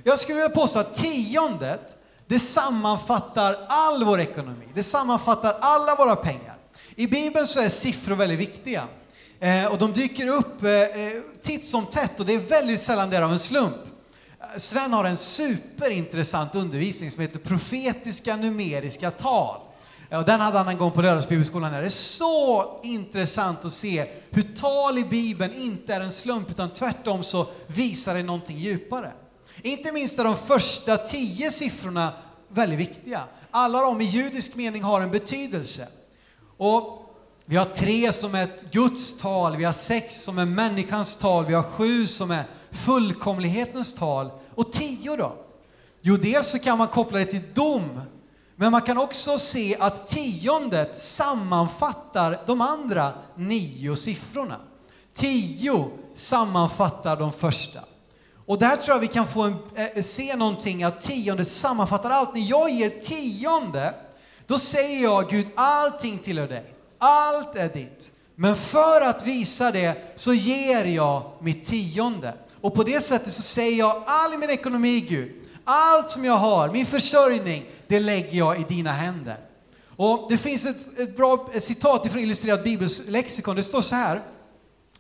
Jag 0.08 0.20
skulle 0.20 0.36
vilja 0.36 0.50
påstå 0.50 0.80
att 0.80 0.94
tiondet, 0.94 1.96
det 2.28 2.40
sammanfattar 2.40 3.66
all 3.68 4.04
vår 4.04 4.20
ekonomi. 4.20 4.66
Det 4.74 4.84
sammanfattar 4.84 5.58
alla 5.60 5.96
våra 5.96 6.16
pengar. 6.16 6.56
I 6.96 7.08
Bibeln 7.08 7.48
så 7.48 7.60
är 7.60 7.70
siffror 7.70 8.16
väldigt 8.16 8.40
viktiga. 8.40 8.88
Eh, 9.40 9.66
och 9.66 9.78
de 9.78 9.94
dyker 9.94 10.28
upp 10.28 10.64
eh, 10.64 10.72
eh 10.72 11.12
titt 11.42 11.64
som 11.64 11.86
tätt 11.86 12.20
och 12.20 12.26
det 12.26 12.34
är 12.34 12.40
väldigt 12.40 12.80
sällan 12.80 13.10
det 13.10 13.18
är 13.18 13.22
av 13.22 13.32
en 13.32 13.40
slump. 13.40 13.76
Eh, 14.42 14.58
Sven 14.58 14.94
har 14.94 15.06
en 15.06 15.18
superintressant 15.18 16.56
undervisning 16.56 17.12
som 17.12 17.22
heter 17.22 17.40
profetiska 17.40 18.36
numeriska 18.36 19.12
tal. 19.12 19.58
Eh, 20.10 20.20
och 20.20 20.26
den 20.26 20.40
hade 20.40 20.58
han 20.58 20.68
en 20.68 20.78
gång 20.78 20.92
på 20.92 21.02
lördagsbibelskolan. 21.02 21.72
Det 21.72 21.78
är 21.78 21.90
så 21.90 22.80
intressant 22.84 23.66
att 23.66 23.72
se 23.72 24.06
hur 24.30 24.44
tal 24.44 24.98
i 24.98 25.04
Bibeln 25.04 25.54
inte 25.54 25.94
är 25.94 26.02
en 26.02 26.12
slump 26.12 26.50
utan 26.50 26.70
tvärtom 26.70 27.24
så 27.24 27.48
visar 27.68 28.14
det 28.16 28.24
någonting 28.24 28.58
djupare. 28.58 29.12
Inte 29.62 29.92
minst 29.92 30.20
är 30.20 30.24
de 30.24 30.36
första 30.36 30.98
tio 30.98 31.52
siffrorna 31.52 32.14
väldigt 32.48 32.80
viktiga. 32.80 33.24
Alla 33.52 33.82
de 33.82 34.02
i 34.02 34.04
judisk 34.04 34.56
mening 34.56 34.84
har 34.84 35.02
en 35.02 35.12
betydelse. 35.12 35.88
Och 36.58 37.02
vi 37.46 37.56
har 37.56 37.66
tre 37.66 38.12
som 38.12 38.36
är 38.36 38.44
ett 38.44 38.72
Guds 38.72 39.18
tal, 39.18 39.58
vi 39.58 39.64
har 39.64 39.74
sex 39.74 40.24
som 40.24 40.38
är 40.38 40.46
människans 40.46 41.18
tal, 41.18 41.46
vi 41.46 41.54
har 41.54 41.64
sju 41.64 42.08
som 42.08 42.32
är 42.32 42.44
fullkomlighetens 42.72 43.96
tal. 43.96 44.32
Och 44.56 44.72
tio 44.72 45.16
då? 45.16 45.36
Jo, 46.02 46.18
dels 46.18 46.48
så 46.48 46.60
kan 46.60 46.78
man 46.78 46.88
koppla 46.88 47.20
det 47.20 47.26
till 47.26 47.54
dom, 47.54 48.02
men 48.56 48.72
man 48.72 48.82
kan 48.82 48.98
också 48.98 49.38
se 49.38 49.78
att 49.80 50.08
tiondet 50.08 50.98
sammanfattar 50.98 52.44
de 52.48 52.62
andra 52.62 53.14
nio 53.36 53.96
siffrorna. 53.96 54.60
Tio 55.14 55.90
sammanfattar 56.14 57.18
de 57.18 57.34
första. 57.34 57.80
Och 58.46 58.60
där 58.60 58.78
tror 58.78 58.96
jag 58.96 59.02
vi 59.02 59.08
kan 59.08 59.28
få 59.28 59.42
en, 59.42 59.56
äh, 59.76 60.02
se 60.02 60.36
någonting 60.36 60.84
att 60.84 61.02
tionde 61.02 61.46
sammanfattar 61.46 62.10
allt. 62.10 62.36
När 62.36 62.50
jag 62.50 62.70
ger 62.70 62.90
tionde, 62.90 63.94
då 64.48 64.58
säger 64.58 65.04
jag 65.04 65.30
Gud, 65.30 65.48
allting 65.56 66.18
tillhör 66.18 66.48
dig. 66.48 66.74
Allt 66.98 67.56
är 67.56 67.70
ditt. 67.70 68.12
Men 68.36 68.56
för 68.56 69.02
att 69.02 69.28
visa 69.28 69.72
det 69.72 70.14
så 70.16 70.34
ger 70.34 70.86
jag 70.86 71.32
mitt 71.42 71.64
tionde. 71.64 72.34
Och 72.62 72.74
på 72.74 72.84
det 72.84 73.02
sättet 73.02 73.34
så 73.34 73.42
säger 73.42 73.80
jag 73.80 74.04
all 74.06 74.40
min 74.40 74.50
ekonomi 74.50 75.06
Gud, 75.10 75.32
allt 75.64 76.10
som 76.10 76.26
jag 76.26 76.38
har, 76.38 76.70
min 76.70 76.86
försörjning, 76.86 77.66
det 77.88 78.00
lägger 78.00 78.38
jag 78.38 78.60
i 78.60 78.64
dina 78.64 78.92
händer. 78.92 79.38
Och 79.96 80.28
det 80.30 80.38
finns 80.38 80.66
ett, 80.66 81.00
ett 81.00 81.18
bra 81.18 81.50
citat 81.58 82.06
ifrån 82.06 82.22
illustrerat 82.22 82.64
bibellexikon. 82.64 83.56
Det 83.56 83.64
står 83.64 83.82
så 83.82 83.96
här. 83.96 84.22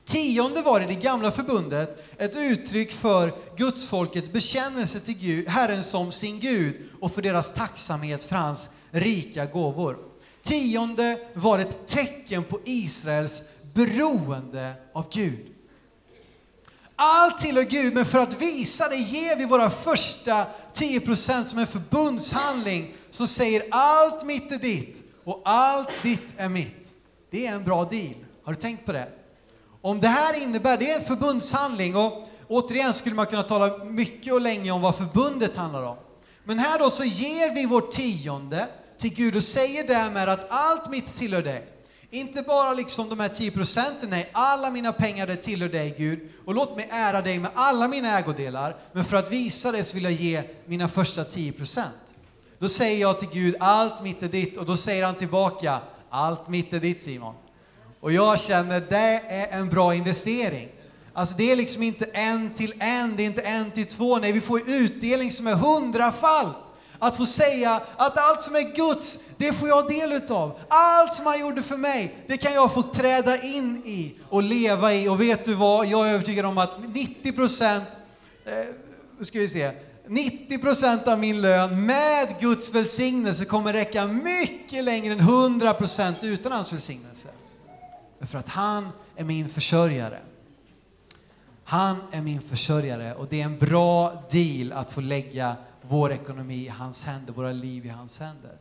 Tionde 0.06 0.62
var 0.62 0.82
i 0.82 0.86
det 0.86 1.02
gamla 1.02 1.32
förbundet 1.32 2.06
ett 2.18 2.36
uttryck 2.36 2.91
för 2.91 3.34
gudsfolkets 3.58 4.32
bekännelse 4.32 5.00
till 5.00 5.18
Gud, 5.18 5.48
Herren 5.48 5.84
som 5.84 6.12
sin 6.12 6.39
Gud 6.39 6.76
och 7.02 7.12
för 7.12 7.22
deras 7.22 7.54
tacksamhet 7.54 8.24
för 8.24 8.36
hans 8.36 8.70
rika 8.91 9.46
gåvor. 9.46 9.98
Tionde 10.41 11.20
var 11.34 11.60
ett 11.60 11.88
tecken 11.88 12.44
på 12.44 12.60
Israels 12.65 13.44
beroende 13.74 14.74
av 14.94 15.10
Gud. 15.12 15.56
Allt 16.96 17.38
tillhör 17.38 17.63
Gud, 17.63 17.94
men 17.94 18.06
för 18.06 18.20
att 18.20 18.41
visa 18.41 18.89
det 18.89 18.96
ger 18.96 19.38
vi 19.38 19.46
våra 19.46 19.70
första 19.70 20.48
10% 20.74 21.44
som 21.44 21.60
en 21.60 21.68
förbundshandling 21.68 22.96
som 23.10 23.28
säger 23.28 23.63
allt 23.72 24.26
mitt 24.26 24.52
är 24.52 24.60
ditt 24.60 25.04
och 25.24 25.41
allt 25.46 25.89
ditt 26.04 26.34
är 26.38 26.50
mitt. 26.50 26.96
Det 27.30 27.48
är 27.48 27.54
en 27.54 27.63
bra 27.63 27.84
deal. 27.84 28.15
Har 28.44 28.54
du 28.54 28.60
tänkt 28.62 28.86
på 28.86 28.91
det? 28.91 29.25
Om 29.86 30.02
det 30.02 30.08
här 30.08 30.43
innebär, 30.43 30.78
det 30.78 30.91
är 30.91 31.00
en 31.00 31.06
förbundshandling 31.06 31.95
och 31.95 32.28
återigen 32.48 32.93
skulle 32.93 33.15
man 33.15 33.26
kunna 33.26 33.43
tala 33.43 33.84
mycket 33.84 34.34
och 34.34 34.41
länge 34.41 34.71
om 34.71 34.82
vad 34.82 34.95
förbundet 34.95 35.56
handlar 35.56 35.84
om. 35.84 35.98
Men 36.43 36.60
här 36.60 36.80
då 36.80 36.89
så 36.89 37.04
ger 37.04 37.54
vi 37.54 37.65
vårt 37.65 37.91
tionde 37.91 38.67
till 38.98 39.13
Gud 39.13 39.36
och 39.36 39.43
säger 39.43 39.88
därmed 39.88 40.30
att 40.30 40.45
allt 40.50 40.89
mitt 40.89 41.15
tillhör 41.15 41.41
dig. 41.41 41.67
Inte 42.10 42.41
bara 42.41 42.74
liksom 42.74 43.10
de 43.10 43.19
här 43.19 43.30
10 43.30 43.52
procenten, 43.52 44.10
nej, 44.10 44.30
alla 44.34 44.71
mina 44.71 44.93
pengar 44.93 45.28
det 45.28 45.36
tillhör 45.36 45.69
dig 45.69 45.95
Gud. 45.98 46.19
Och 46.45 46.56
låt 46.56 46.76
mig 46.76 46.88
ära 46.91 47.21
dig 47.21 47.39
med 47.39 47.52
alla 47.54 47.88
mina 47.88 48.19
ägodelar, 48.19 48.78
men 48.91 49.06
för 49.06 49.17
att 49.17 49.32
visa 49.32 49.71
det 49.71 49.84
så 49.84 49.95
vill 49.95 50.04
jag 50.04 50.13
ge 50.13 50.43
mina 50.65 50.88
första 50.88 51.24
10 51.24 51.52
procent. 51.52 52.15
Då 52.60 52.69
säger 52.69 53.02
jag 53.02 53.19
till 53.19 53.30
Gud, 53.34 53.56
allt 53.60 54.04
mitt 54.04 54.24
är 54.24 54.28
ditt, 54.28 54.58
och 54.58 54.65
då 54.65 54.78
säger 54.78 55.06
han 55.06 55.15
tillbaka, 55.15 55.82
allt 56.10 56.48
mitt 56.48 56.74
är 56.74 56.80
ditt 56.80 57.02
Simon. 57.02 57.36
Och 58.06 58.12
jag 58.12 58.39
känner 58.39 58.82
det 58.89 59.22
är 59.30 59.60
en 59.60 59.70
bra 59.70 59.96
investering. 59.96 60.70
Alltså 61.13 61.38
det 61.38 61.52
är 61.52 61.56
liksom 61.56 61.84
inte 61.84 62.06
en 62.06 62.54
till 62.54 62.74
en, 62.80 63.15
det 63.15 63.24
är 63.24 63.28
inte 63.28 63.41
en 63.41 63.72
till 63.72 63.86
två, 63.86 64.18
nej 64.18 64.32
vi 64.32 64.41
får 64.41 64.70
utdelning 64.70 65.32
som 65.32 65.48
är 65.48 65.54
hundrafalt. 65.54 66.58
Att 67.00 67.15
få 67.15 67.26
säga 67.26 67.82
att 67.98 68.18
allt 68.18 68.41
som 68.41 68.56
är 68.56 68.76
Guds, 68.76 69.20
det 69.38 69.54
får 69.54 69.68
jag 69.68 69.89
del 69.89 70.12
utav. 70.12 70.60
Allt 70.68 71.13
som 71.13 71.26
han 71.26 71.39
gjorde 71.39 71.63
för 71.63 71.78
mig, 71.78 72.15
det 72.28 72.38
kan 72.38 72.54
jag 72.54 72.74
få 72.74 72.82
träda 72.82 73.41
in 73.41 73.82
i 73.86 74.15
och 74.30 74.44
leva 74.44 74.94
i. 74.94 75.08
Och 75.08 75.22
vet 75.22 75.46
du 75.46 75.54
vad, 75.54 75.86
jag 75.86 76.10
är 76.10 76.13
övertygad 76.13 76.46
om 76.46 76.58
att 76.58 76.94
90 76.94 77.32
procent, 77.32 77.88
eh, 78.46 79.24
ska 79.24 79.39
vi 79.39 79.48
se, 79.48 79.72
90 80.08 80.58
procent 80.58 81.08
av 81.08 81.20
min 81.20 81.41
lön 81.41 81.86
med 81.86 82.36
Guds 82.39 82.74
välsignelse 82.74 83.46
kommer 83.46 83.74
räcka 83.74 84.08
mycket 84.08 84.84
längre 84.84 85.13
än 85.13 85.20
100 85.20 85.74
procent 85.74 86.18
utan 86.24 86.52
hans 86.52 86.74
välsignelse. 86.74 87.28
För 88.19 88.38
att 88.39 88.49
han 88.49 88.89
är 89.15 89.23
min 89.23 89.49
försörjare. 89.49 90.19
Han 91.63 91.97
är 92.12 92.21
min 92.21 92.41
försörjare 92.41 93.15
och 93.15 93.28
det 93.28 93.41
är 93.41 93.45
en 93.45 93.60
bra 93.60 94.23
deal 94.32 94.71
att 94.71 94.91
få 94.91 95.01
lägga 95.01 95.56
vår 95.82 96.12
ekonomi 96.12 96.65
i 96.65 96.67
hans 96.67 97.06
händer, 97.06 97.34
våra 97.34 97.51
liv 97.51 97.86
i 97.86 97.89
hans 97.89 98.19
händer. 98.19 98.58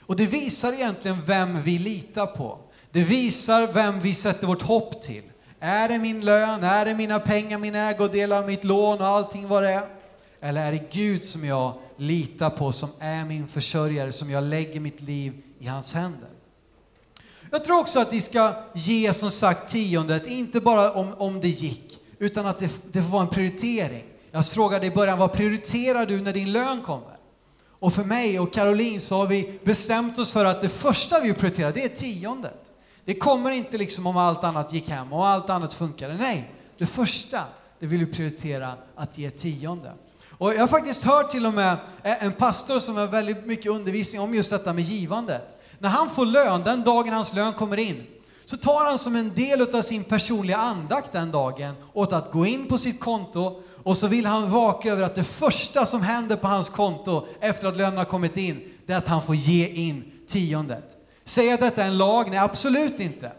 Och 0.00 0.16
det 0.16 0.26
visar 0.26 0.72
egentligen 0.72 1.22
vem 1.26 1.62
vi 1.62 1.78
litar 1.78 2.26
på. 2.26 2.58
Det 2.90 3.02
visar 3.02 3.72
vem 3.72 4.00
vi 4.00 4.14
sätter 4.14 4.46
vårt 4.46 4.62
hopp 4.62 5.02
till. 5.02 5.22
Är 5.60 5.88
det 5.88 5.98
min 5.98 6.24
lön? 6.24 6.64
Är 6.64 6.84
det 6.84 6.94
mina 6.94 7.18
pengar, 7.18 7.58
min 7.58 7.74
ägodelar, 7.74 8.46
mitt 8.46 8.64
lån 8.64 9.00
och 9.00 9.06
allting 9.06 9.48
vad 9.48 9.62
det 9.62 9.72
är? 9.72 9.88
Eller 10.40 10.66
är 10.66 10.72
det 10.72 10.92
Gud 10.92 11.24
som 11.24 11.44
jag 11.44 11.74
litar 11.96 12.50
på, 12.50 12.72
som 12.72 12.90
är 12.98 13.24
min 13.24 13.48
försörjare, 13.48 14.12
som 14.12 14.30
jag 14.30 14.44
lägger 14.44 14.80
mitt 14.80 15.00
liv 15.00 15.42
i 15.58 15.66
hans 15.66 15.94
händer? 15.94 16.28
Jag 17.56 17.64
tror 17.64 17.80
också 17.80 18.00
att 18.00 18.12
vi 18.12 18.20
ska 18.20 18.54
ge 18.74 19.12
som 19.12 19.30
sagt 19.30 19.68
tiondet, 19.68 20.26
inte 20.26 20.60
bara 20.60 20.92
om, 20.92 21.14
om 21.18 21.40
det 21.40 21.48
gick, 21.48 21.98
utan 22.18 22.46
att 22.46 22.58
det, 22.58 22.70
det 22.92 23.02
får 23.02 23.08
vara 23.08 23.22
en 23.22 23.28
prioritering. 23.28 24.04
Jag 24.30 24.46
frågade 24.46 24.86
i 24.86 24.90
början, 24.90 25.18
vad 25.18 25.32
prioriterar 25.32 26.06
du 26.06 26.20
när 26.20 26.32
din 26.32 26.52
lön 26.52 26.82
kommer? 26.82 27.16
Och 27.68 27.94
för 27.94 28.04
mig 28.04 28.40
och 28.40 28.52
Caroline 28.52 29.00
så 29.00 29.16
har 29.16 29.26
vi 29.26 29.58
bestämt 29.64 30.18
oss 30.18 30.32
för 30.32 30.44
att 30.44 30.60
det 30.60 30.68
första 30.68 31.20
vi 31.20 31.32
prioriterar, 31.32 31.72
det 31.72 31.84
är 31.84 31.88
tiondet. 31.88 32.72
Det 33.04 33.14
kommer 33.14 33.50
inte 33.50 33.78
liksom 33.78 34.06
om 34.06 34.16
allt 34.16 34.44
annat 34.44 34.72
gick 34.72 34.88
hem 34.88 35.12
och 35.12 35.26
allt 35.26 35.50
annat 35.50 35.74
funkade. 35.74 36.14
Nej, 36.14 36.52
det 36.78 36.86
första, 36.86 37.42
det 37.78 37.86
vill 37.86 38.04
vi 38.04 38.12
prioritera 38.12 38.74
att 38.96 39.18
ge 39.18 39.30
tionde. 39.30 39.92
Och 40.30 40.54
jag 40.54 40.60
har 40.60 40.68
faktiskt 40.68 41.04
hört 41.04 41.30
till 41.30 41.46
och 41.46 41.54
med 41.54 41.76
en 42.02 42.32
pastor 42.32 42.78
som 42.78 42.96
har 42.96 43.06
väldigt 43.06 43.46
mycket 43.46 43.72
undervisning 43.72 44.20
om 44.20 44.34
just 44.34 44.50
detta 44.50 44.72
med 44.72 44.84
givandet. 44.84 45.55
När 45.78 45.88
han 45.88 46.10
får 46.10 46.26
lön, 46.26 46.62
den 46.64 46.84
dagen 46.84 47.12
hans 47.14 47.34
lön 47.34 47.52
kommer 47.52 47.76
in, 47.76 48.06
så 48.44 48.56
tar 48.56 48.84
han 48.84 48.98
som 48.98 49.16
en 49.16 49.34
del 49.34 49.74
av 49.74 49.82
sin 49.82 50.04
personliga 50.04 50.56
andakt 50.56 51.12
den 51.12 51.30
dagen 51.30 51.74
åt 51.92 52.12
att 52.12 52.32
gå 52.32 52.46
in 52.46 52.66
på 52.66 52.78
sitt 52.78 53.00
konto 53.00 53.62
och 53.84 53.96
så 53.96 54.06
vill 54.06 54.26
han 54.26 54.50
vaka 54.50 54.92
över 54.92 55.02
att 55.02 55.14
det 55.14 55.24
första 55.24 55.84
som 55.84 56.02
händer 56.02 56.36
på 56.36 56.46
hans 56.46 56.68
konto 56.68 57.26
efter 57.40 57.68
att 57.68 57.76
lönen 57.76 57.98
har 57.98 58.04
kommit 58.04 58.36
in, 58.36 58.60
det 58.86 58.92
är 58.92 58.96
att 58.96 59.08
han 59.08 59.22
får 59.22 59.34
ge 59.34 59.68
in 59.68 60.12
tiondet. 60.26 60.84
Säger 61.24 61.50
jag 61.50 61.54
att 61.54 61.60
detta 61.60 61.82
är 61.82 61.88
en 61.88 61.98
lag? 61.98 62.30
Nej, 62.30 62.38
absolut 62.38 63.00
inte. 63.00 63.32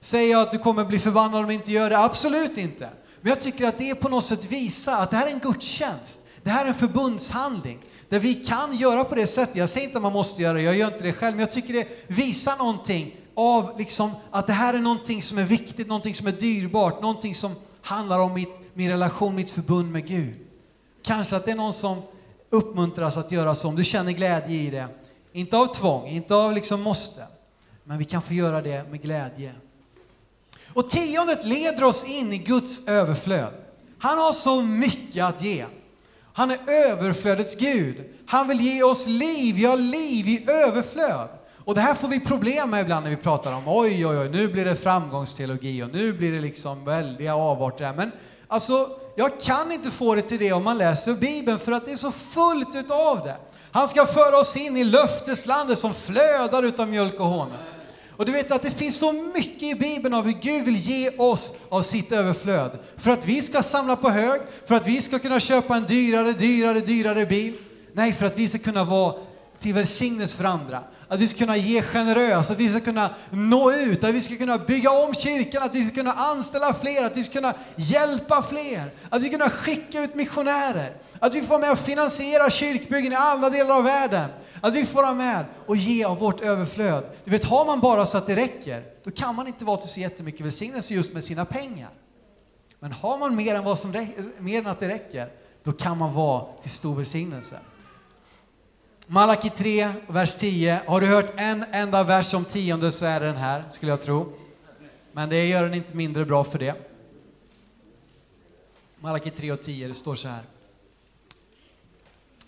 Säger 0.00 0.30
jag 0.30 0.40
att 0.40 0.52
du 0.52 0.58
kommer 0.58 0.84
bli 0.84 0.98
förbannad 0.98 1.40
om 1.40 1.46
du 1.46 1.54
inte 1.54 1.72
gör 1.72 1.90
det? 1.90 1.98
Absolut 1.98 2.58
inte. 2.58 2.88
Men 3.20 3.30
jag 3.30 3.40
tycker 3.40 3.68
att 3.68 3.78
det 3.78 3.94
på 3.94 4.08
något 4.08 4.24
sätt 4.24 4.44
visar 4.44 5.02
att 5.02 5.10
det 5.10 5.16
här 5.16 5.26
är 5.26 5.32
en 5.32 5.38
gudstjänst. 5.38 6.20
Det 6.42 6.50
här 6.50 6.64
är 6.64 6.68
en 6.68 6.74
förbundshandling 6.74 7.78
där 8.08 8.18
vi 8.18 8.34
kan 8.34 8.76
göra 8.76 9.04
på 9.04 9.14
det 9.14 9.26
sättet. 9.26 9.56
Jag 9.56 9.68
säger 9.68 9.86
inte 9.86 9.98
att 9.98 10.02
man 10.02 10.12
måste 10.12 10.42
göra 10.42 10.54
det, 10.54 10.62
jag 10.62 10.76
gör 10.76 10.86
inte 10.86 11.04
det 11.04 11.12
själv, 11.12 11.36
men 11.36 11.40
jag 11.40 11.52
tycker 11.52 11.72
det 11.72 11.88
visar 12.06 12.56
någonting 12.56 13.16
av 13.34 13.78
liksom 13.78 14.10
att 14.30 14.46
det 14.46 14.52
här 14.52 14.74
är 14.74 14.78
någonting 14.78 15.22
som 15.22 15.38
är 15.38 15.44
viktigt, 15.44 15.86
någonting 15.86 16.14
som 16.14 16.26
är 16.26 16.32
dyrbart, 16.32 17.02
någonting 17.02 17.34
som 17.34 17.54
handlar 17.82 18.18
om 18.18 18.34
mitt, 18.34 18.74
min 18.74 18.90
relation, 18.90 19.34
mitt 19.34 19.50
förbund 19.50 19.92
med 19.92 20.06
Gud. 20.06 20.38
Kanske 21.02 21.36
att 21.36 21.44
det 21.44 21.50
är 21.50 21.56
någon 21.56 21.72
som 21.72 22.02
uppmuntras 22.50 23.16
att 23.16 23.32
göra 23.32 23.54
så, 23.54 23.68
om 23.68 23.76
du 23.76 23.84
känner 23.84 24.12
glädje 24.12 24.60
i 24.60 24.70
det. 24.70 24.88
Inte 25.32 25.56
av 25.56 25.66
tvång, 25.66 26.08
inte 26.08 26.34
av 26.34 26.52
liksom 26.52 26.82
måste, 26.82 27.26
men 27.84 27.98
vi 27.98 28.04
kan 28.04 28.22
få 28.22 28.32
göra 28.32 28.62
det 28.62 28.90
med 28.90 29.02
glädje. 29.02 29.54
Och 30.74 30.90
tiondet 30.90 31.44
leder 31.44 31.84
oss 31.84 32.04
in 32.04 32.32
i 32.32 32.38
Guds 32.38 32.88
överflöd. 32.88 33.52
Han 33.98 34.18
har 34.18 34.32
så 34.32 34.62
mycket 34.62 35.24
att 35.24 35.42
ge. 35.42 35.66
Han 36.32 36.50
är 36.50 36.58
överflödets 36.66 37.56
Gud. 37.56 37.96
Han 38.26 38.48
vill 38.48 38.60
ge 38.60 38.82
oss 38.82 39.06
liv, 39.06 39.58
ja 39.58 39.74
liv 39.74 40.28
i 40.28 40.44
överflöd. 40.50 41.28
Och 41.64 41.74
det 41.74 41.80
här 41.80 41.94
får 41.94 42.08
vi 42.08 42.20
problem 42.20 42.70
med 42.70 42.80
ibland 42.80 43.04
när 43.04 43.10
vi 43.10 43.16
pratar 43.16 43.52
om 43.52 43.62
oj, 43.66 44.06
oj, 44.06 44.18
oj, 44.18 44.28
nu 44.28 44.48
blir 44.48 44.64
det 44.64 44.76
framgångsteologi 44.76 45.82
och 45.82 45.88
nu 45.92 46.12
blir 46.12 46.32
det 46.32 46.40
liksom 46.40 46.84
väldiga 46.84 47.34
avarter. 47.34 47.92
Men 47.96 48.12
alltså, 48.48 48.88
jag 49.16 49.40
kan 49.40 49.72
inte 49.72 49.90
få 49.90 50.14
det 50.14 50.22
till 50.22 50.38
det 50.38 50.52
om 50.52 50.64
man 50.64 50.78
läser 50.78 51.14
Bibeln 51.14 51.58
för 51.58 51.72
att 51.72 51.86
det 51.86 51.92
är 51.92 51.96
så 51.96 52.12
fullt 52.12 52.76
utav 52.76 53.20
det. 53.24 53.36
Han 53.72 53.88
ska 53.88 54.06
föra 54.06 54.38
oss 54.38 54.56
in 54.56 54.76
i 54.76 54.84
löfteslandet 54.84 55.78
som 55.78 55.94
flödar 55.94 56.62
utav 56.62 56.88
mjölk 56.88 57.20
och 57.20 57.26
honung. 57.26 57.71
Och 58.16 58.26
du 58.26 58.32
vet 58.32 58.52
att 58.52 58.62
det 58.62 58.70
finns 58.70 58.98
så 58.98 59.12
mycket 59.12 59.62
i 59.62 59.74
Bibeln 59.74 60.14
av 60.14 60.24
hur 60.24 60.32
Gud 60.32 60.64
vill 60.64 60.76
ge 60.76 61.10
oss 61.16 61.54
av 61.68 61.82
sitt 61.82 62.12
överflöd. 62.12 62.78
För 62.96 63.10
att 63.10 63.24
vi 63.24 63.42
ska 63.42 63.62
samla 63.62 63.96
på 63.96 64.10
hög, 64.10 64.40
för 64.66 64.74
att 64.74 64.86
vi 64.86 65.02
ska 65.02 65.18
kunna 65.18 65.40
köpa 65.40 65.76
en 65.76 65.84
dyrare, 65.84 66.32
dyrare, 66.32 66.80
dyrare 66.80 67.26
bil. 67.26 67.54
Nej, 67.92 68.12
för 68.12 68.26
att 68.26 68.38
vi 68.38 68.48
ska 68.48 68.58
kunna 68.58 68.84
vara 68.84 69.14
till 69.58 69.74
välsignelse 69.74 70.36
för 70.36 70.44
andra. 70.44 70.82
Att 71.08 71.20
vi 71.20 71.28
ska 71.28 71.38
kunna 71.38 71.56
ge 71.56 71.82
generöst, 71.82 72.50
att 72.50 72.58
vi 72.58 72.70
ska 72.70 72.80
kunna 72.80 73.10
nå 73.30 73.72
ut, 73.72 74.04
att 74.04 74.14
vi 74.14 74.20
ska 74.20 74.36
kunna 74.36 74.58
bygga 74.58 74.90
om 74.90 75.14
kyrkan, 75.14 75.62
att 75.62 75.74
vi 75.74 75.84
ska 75.84 75.94
kunna 75.94 76.12
anställa 76.12 76.74
fler, 76.74 77.04
att 77.04 77.16
vi 77.16 77.24
ska 77.24 77.34
kunna 77.34 77.54
hjälpa 77.76 78.42
fler, 78.42 78.90
att 79.10 79.22
vi 79.22 79.26
ska 79.26 79.38
kunna 79.38 79.50
skicka 79.50 80.02
ut 80.02 80.14
missionärer, 80.14 80.96
att 81.22 81.34
vi 81.34 81.40
får 81.40 81.48
vara 81.48 81.60
med 81.60 81.72
och 81.72 81.78
finansiera 81.78 82.50
kyrkbyggen 82.50 83.12
i 83.12 83.16
alla 83.16 83.50
delar 83.50 83.76
av 83.76 83.84
världen. 83.84 84.30
Att 84.60 84.74
vi 84.74 84.86
får 84.86 85.02
vara 85.02 85.14
med 85.14 85.44
och 85.66 85.76
ge 85.76 86.04
av 86.04 86.18
vårt 86.18 86.40
överflöd. 86.40 87.10
Du 87.24 87.30
vet, 87.30 87.44
har 87.44 87.66
man 87.66 87.80
bara 87.80 88.06
så 88.06 88.18
att 88.18 88.26
det 88.26 88.36
räcker, 88.36 88.84
då 89.04 89.10
kan 89.10 89.34
man 89.34 89.46
inte 89.46 89.64
vara 89.64 89.76
till 89.76 89.88
så 89.88 90.00
jättemycket 90.00 90.40
välsignelse 90.40 90.94
just 90.94 91.12
med 91.12 91.24
sina 91.24 91.44
pengar. 91.44 91.90
Men 92.80 92.92
har 92.92 93.18
man 93.18 93.36
mer 93.36 93.54
än, 93.54 93.64
vad 93.64 93.78
som 93.78 93.92
räcker, 93.92 94.24
mer 94.38 94.58
än 94.58 94.66
att 94.66 94.80
det 94.80 94.88
räcker, 94.88 95.32
då 95.62 95.72
kan 95.72 95.98
man 95.98 96.14
vara 96.14 96.46
till 96.60 96.70
stor 96.70 96.94
välsignelse. 96.94 97.58
Malaki 99.06 99.50
3, 99.50 99.92
vers 100.06 100.36
10. 100.36 100.80
Har 100.86 101.00
du 101.00 101.06
hört 101.06 101.32
en 101.36 101.64
enda 101.70 102.04
vers 102.04 102.34
om 102.34 102.44
tionde 102.44 102.92
så 102.92 103.06
är 103.06 103.20
det 103.20 103.26
den 103.26 103.36
här, 103.36 103.64
skulle 103.68 103.92
jag 103.92 104.00
tro. 104.00 104.32
Men 105.12 105.28
det 105.28 105.46
gör 105.46 105.62
den 105.62 105.74
inte 105.74 105.96
mindre 105.96 106.24
bra 106.24 106.44
för 106.44 106.58
det. 106.58 106.74
Malaki 109.00 109.30
3 109.30 109.52
och 109.52 109.62
10, 109.62 109.88
det 109.88 109.94
står 109.94 110.14
så 110.14 110.28
här. 110.28 110.51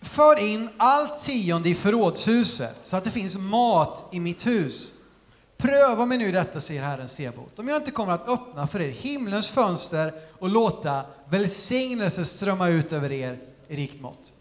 För 0.05 0.39
in 0.39 0.69
allt 0.77 1.21
tionde 1.21 1.69
i 1.69 1.75
förrådshuset 1.75 2.77
så 2.83 2.97
att 2.97 3.05
det 3.05 3.11
finns 3.11 3.39
mat 3.39 4.05
i 4.13 4.21
mitt 4.21 4.47
hus. 4.47 4.93
Pröva 5.57 6.07
mig 6.07 6.19
nu 6.19 6.33
detta, 6.33 6.61
säger 6.61 6.83
Herren 6.83 7.09
Sebot, 7.09 7.59
om 7.59 7.69
jag 7.69 7.77
inte 7.77 7.91
kommer 7.91 8.13
att 8.13 8.29
öppna 8.29 8.67
för 8.67 8.81
er 8.81 8.89
himlens 8.89 9.51
fönster 9.51 10.13
och 10.39 10.49
låta 10.49 11.03
välsignelse 11.29 12.25
strömma 12.25 12.69
ut 12.69 12.93
över 12.93 13.13
er 13.13 13.39
i 13.69 13.77
rikt 13.77 14.01
mått. 14.01 14.33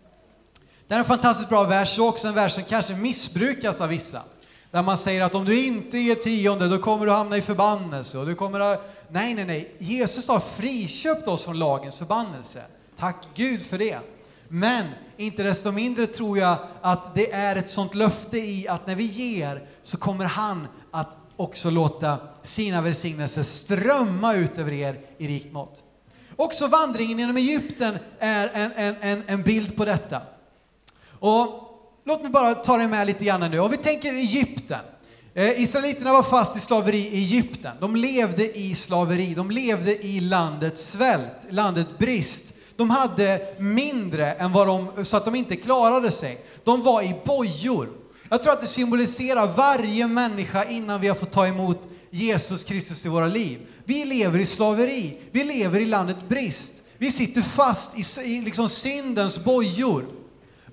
Det 0.87 0.93
är 0.93 0.99
en 0.99 1.05
fantastiskt 1.05 1.49
bra 1.49 1.63
vers 1.63 1.99
och 1.99 2.07
också 2.07 2.27
en 2.27 2.33
vers 2.33 2.53
som 2.53 2.63
kanske 2.63 2.95
missbrukas 2.95 3.81
av 3.81 3.89
vissa. 3.89 4.21
Där 4.71 4.83
man 4.83 4.97
säger 4.97 5.21
att 5.21 5.35
om 5.35 5.45
du 5.45 5.65
inte 5.65 5.97
ger 5.97 6.15
tionde 6.15 6.67
då 6.67 6.77
kommer 6.77 7.05
du 7.05 7.11
hamna 7.11 7.37
i 7.37 7.41
förbannelse. 7.41 8.17
Och 8.17 8.25
du 8.25 8.35
kommer 8.35 8.59
att... 8.59 9.05
Nej, 9.09 9.33
nej, 9.33 9.45
nej. 9.45 9.75
Jesus 9.79 10.27
har 10.27 10.39
friköpt 10.39 11.27
oss 11.27 11.43
från 11.43 11.59
lagens 11.59 11.95
förbannelse. 11.95 12.61
Tack 12.97 13.17
Gud 13.35 13.65
för 13.65 13.77
det. 13.77 13.99
Men 14.55 14.85
inte 15.17 15.43
desto 15.43 15.71
mindre 15.71 16.05
tror 16.05 16.37
jag 16.37 16.57
att 16.81 17.15
det 17.15 17.31
är 17.31 17.55
ett 17.55 17.69
sånt 17.69 17.95
löfte 17.95 18.37
i 18.37 18.67
att 18.67 18.87
när 18.87 18.95
vi 18.95 19.03
ger 19.03 19.67
så 19.81 19.97
kommer 19.97 20.25
han 20.25 20.67
att 20.91 21.17
också 21.35 21.69
låta 21.69 22.17
sina 22.43 22.81
välsignelser 22.81 23.43
strömma 23.43 24.33
ut 24.33 24.57
över 24.57 24.71
er 24.71 24.99
i 25.17 25.27
rikt 25.27 25.53
mått. 25.53 25.83
Också 26.35 26.67
vandringen 26.67 27.19
genom 27.19 27.37
Egypten 27.37 27.97
är 28.19 28.51
en, 28.53 28.71
en, 28.75 28.95
en, 29.01 29.23
en 29.27 29.43
bild 29.43 29.75
på 29.75 29.85
detta. 29.85 30.21
Och 31.19 31.47
låt 32.03 32.21
mig 32.21 32.31
bara 32.31 32.53
ta 32.53 32.77
dig 32.77 32.87
med 32.87 33.07
lite 33.07 33.25
grann 33.25 33.51
nu. 33.51 33.59
Om 33.59 33.71
vi 33.71 33.77
tänker 33.77 34.13
Egypten. 34.13 34.79
Eh, 35.33 35.61
Israeliterna 35.61 36.11
var 36.11 36.23
fast 36.23 36.57
i 36.57 36.59
slaveri 36.59 37.07
i 37.07 37.17
Egypten. 37.17 37.75
De 37.79 37.95
levde 37.95 38.57
i 38.57 38.75
slaveri, 38.75 39.33
de 39.33 39.51
levde 39.51 40.05
i 40.05 40.19
landets 40.19 40.91
svält, 40.91 41.47
landet 41.49 41.97
brist. 41.97 42.53
De 42.75 42.89
hade 42.89 43.55
mindre 43.59 44.31
än 44.31 44.51
vad 44.51 44.67
de, 44.67 45.05
så 45.05 45.17
att 45.17 45.25
de 45.25 45.35
inte 45.35 45.55
klarade 45.55 46.11
sig. 46.11 46.45
De 46.63 46.83
var 46.83 47.01
i 47.01 47.15
bojor. 47.25 47.89
Jag 48.29 48.43
tror 48.43 48.53
att 48.53 48.61
det 48.61 48.67
symboliserar 48.67 49.47
varje 49.47 50.07
människa 50.07 50.63
innan 50.63 51.01
vi 51.01 51.07
har 51.07 51.15
fått 51.15 51.31
ta 51.31 51.47
emot 51.47 51.87
Jesus 52.09 52.63
Kristus 52.63 53.05
i 53.05 53.09
våra 53.09 53.27
liv. 53.27 53.59
Vi 53.85 54.05
lever 54.05 54.39
i 54.39 54.45
slaveri, 54.45 55.17
vi 55.31 55.43
lever 55.43 55.79
i 55.79 55.85
landet 55.85 56.17
brist. 56.29 56.73
Vi 56.97 57.11
sitter 57.11 57.41
fast 57.41 58.17
i, 58.17 58.21
i 58.21 58.41
liksom 58.41 58.69
syndens 58.69 59.43
bojor. 59.43 60.05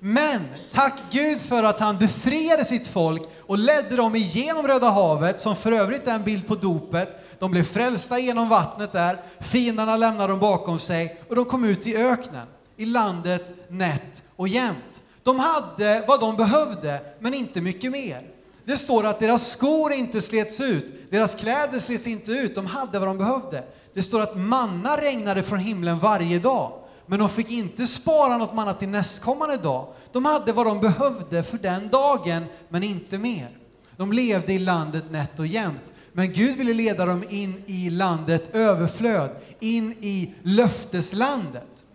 Men 0.03 0.41
tack 0.71 0.93
Gud 1.11 1.41
för 1.41 1.63
att 1.63 1.79
han 1.79 1.97
befriade 1.97 2.65
sitt 2.65 2.87
folk 2.87 3.21
och 3.39 3.57
ledde 3.57 3.95
dem 3.95 4.15
igenom 4.15 4.67
Röda 4.67 4.89
havet, 4.89 5.39
som 5.39 5.55
för 5.55 5.71
övrigt 5.71 6.07
är 6.07 6.15
en 6.15 6.23
bild 6.23 6.47
på 6.47 6.55
dopet. 6.55 7.09
De 7.39 7.51
blev 7.51 7.63
frälsta 7.63 8.19
genom 8.19 8.49
vattnet 8.49 8.91
där, 8.91 9.21
fienderna 9.39 9.97
lämnade 9.97 10.33
dem 10.33 10.39
bakom 10.39 10.79
sig 10.79 11.21
och 11.29 11.35
de 11.35 11.45
kom 11.45 11.65
ut 11.65 11.87
i 11.87 11.97
öknen, 11.97 12.47
i 12.77 12.85
landet 12.85 13.53
nätt 13.69 14.23
och 14.35 14.47
jämnt. 14.47 15.01
De 15.23 15.39
hade 15.39 16.03
vad 16.07 16.19
de 16.19 16.37
behövde, 16.37 17.01
men 17.19 17.33
inte 17.33 17.61
mycket 17.61 17.91
mer. 17.91 18.21
Det 18.65 18.77
står 18.77 19.05
att 19.05 19.19
deras 19.19 19.47
skor 19.47 19.91
inte 19.93 20.21
slets 20.21 20.61
ut, 20.61 21.11
deras 21.11 21.35
kläder 21.35 21.79
slets 21.79 22.07
inte 22.07 22.31
ut, 22.31 22.55
de 22.55 22.65
hade 22.65 22.99
vad 22.99 23.07
de 23.07 23.17
behövde. 23.17 23.63
Det 23.93 24.01
står 24.01 24.21
att 24.21 24.37
manna 24.37 24.97
regnade 24.97 25.43
från 25.43 25.59
himlen 25.59 25.99
varje 25.99 26.39
dag. 26.39 26.80
Men 27.05 27.19
de 27.19 27.29
fick 27.29 27.51
inte 27.51 27.87
spara 27.87 28.37
något 28.37 28.53
manna 28.53 28.73
till 28.73 28.89
nästkommande 28.89 29.57
dag. 29.57 29.87
De 30.11 30.25
hade 30.25 30.53
vad 30.53 30.65
de 30.65 30.79
behövde 30.79 31.43
för 31.43 31.57
den 31.57 31.89
dagen, 31.89 32.45
men 32.69 32.83
inte 32.83 33.17
mer. 33.17 33.49
De 33.97 34.13
levde 34.13 34.53
i 34.53 34.59
landet 34.59 35.05
nätt 35.11 35.39
och 35.39 35.47
jämnt. 35.47 35.91
Men 36.13 36.33
Gud 36.33 36.57
ville 36.57 36.73
leda 36.73 37.05
dem 37.05 37.23
in 37.29 37.63
i 37.65 37.89
landet 37.89 38.55
överflöd, 38.55 39.29
in 39.59 39.91
i 39.91 40.33
löfteslandet. 40.43 41.85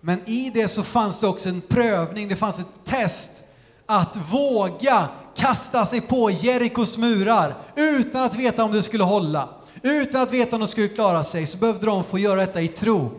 Men 0.00 0.28
i 0.28 0.50
det 0.54 0.68
så 0.68 0.82
fanns 0.82 1.20
det 1.20 1.26
också 1.26 1.48
en 1.48 1.60
prövning, 1.60 2.28
det 2.28 2.36
fanns 2.36 2.60
ett 2.60 2.84
test 2.84 3.44
att 3.86 4.16
våga 4.32 5.08
kasta 5.36 5.84
sig 5.84 6.00
på 6.00 6.30
Jerikos 6.30 6.98
murar 6.98 7.54
utan 7.76 8.22
att 8.22 8.34
veta 8.34 8.64
om 8.64 8.72
det 8.72 8.82
skulle 8.82 9.04
hålla. 9.04 9.48
Utan 9.82 10.20
att 10.20 10.32
veta 10.32 10.56
om 10.56 10.60
de 10.60 10.66
skulle 10.66 10.88
klara 10.88 11.24
sig 11.24 11.46
så 11.46 11.58
behövde 11.58 11.86
de 11.86 12.04
få 12.04 12.18
göra 12.18 12.40
detta 12.40 12.60
i 12.60 12.68
tro. 12.68 13.10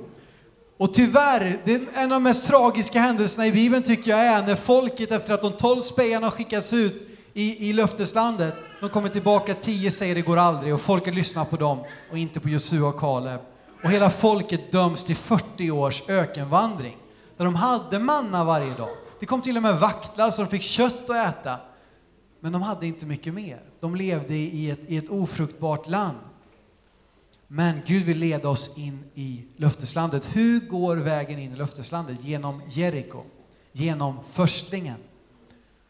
Och 0.80 0.94
tyvärr, 0.94 1.58
det 1.64 1.74
är 1.74 1.82
en 1.94 2.04
av 2.04 2.10
de 2.10 2.24
mest 2.24 2.44
tragiska 2.44 3.00
händelserna 3.00 3.48
i 3.48 3.52
Bibeln 3.52 3.84
tycker 3.84 4.12
jag 4.12 4.20
är 4.20 4.42
när 4.42 4.56
folket 4.56 5.12
efter 5.12 5.34
att 5.34 5.42
de 5.42 5.52
tolv 5.52 5.80
spejarna 5.80 6.26
har 6.26 6.32
skickats 6.32 6.74
ut 6.74 7.08
i, 7.34 7.70
i 7.70 7.74
löfteslandet, 7.74 8.56
de 8.80 8.90
kommer 8.90 9.10
tillbaka, 9.10 9.54
tio 9.54 9.92
säger 9.92 10.16
det 10.16 10.22
går 10.22 10.38
aldrig 10.38 10.74
och 10.74 10.82
folket 10.82 11.14
lyssnar 11.14 11.46
på 11.46 11.56
dem 11.56 11.80
och 12.12 12.18
inte 12.18 12.40
på 12.40 12.50
Josua 12.50 12.88
och 12.88 13.00
Kaleb. 13.00 13.42
Och 13.84 13.92
hela 13.92 14.10
folket 14.10 14.72
döms 14.72 15.06
till 15.06 15.16
40 15.16 15.72
års 15.72 16.04
ökenvandring 16.08 16.98
där 17.38 17.46
de 17.46 17.56
hade 17.56 18.00
manna 18.00 18.44
varje 18.44 18.74
dag. 18.74 18.90
Det 19.20 19.26
kom 19.26 19.42
till 19.42 19.58
och 19.58 19.64
med 19.64 19.80
vaktlar 19.80 20.32
så 20.32 20.42
de 20.42 20.48
fick 20.48 20.62
kött 20.62 21.10
att 21.10 21.30
äta. 21.30 21.60
Men 22.40 22.52
de 22.52 22.62
hade 22.62 22.88
inte 22.88 23.06
mycket 23.06 23.34
mer. 23.34 23.62
De 23.80 23.96
levde 23.96 24.34
i 24.34 24.70
ett, 24.70 24.82
i 24.88 24.98
ett 24.98 25.10
ofruktbart 25.10 25.90
land. 25.90 26.18
Men 27.52 27.82
Gud 27.86 28.04
vill 28.04 28.18
leda 28.18 28.50
oss 28.50 28.78
in 28.78 29.04
i 29.14 29.44
löfteslandet. 29.58 30.28
Hur 30.34 30.60
går 30.60 30.96
vägen 30.96 31.40
in 31.40 31.54
i 31.54 31.58
löfteslandet? 31.58 32.24
Genom 32.24 32.62
Jeriko, 32.70 33.24
genom 33.72 34.20
förstlingen. 34.34 34.96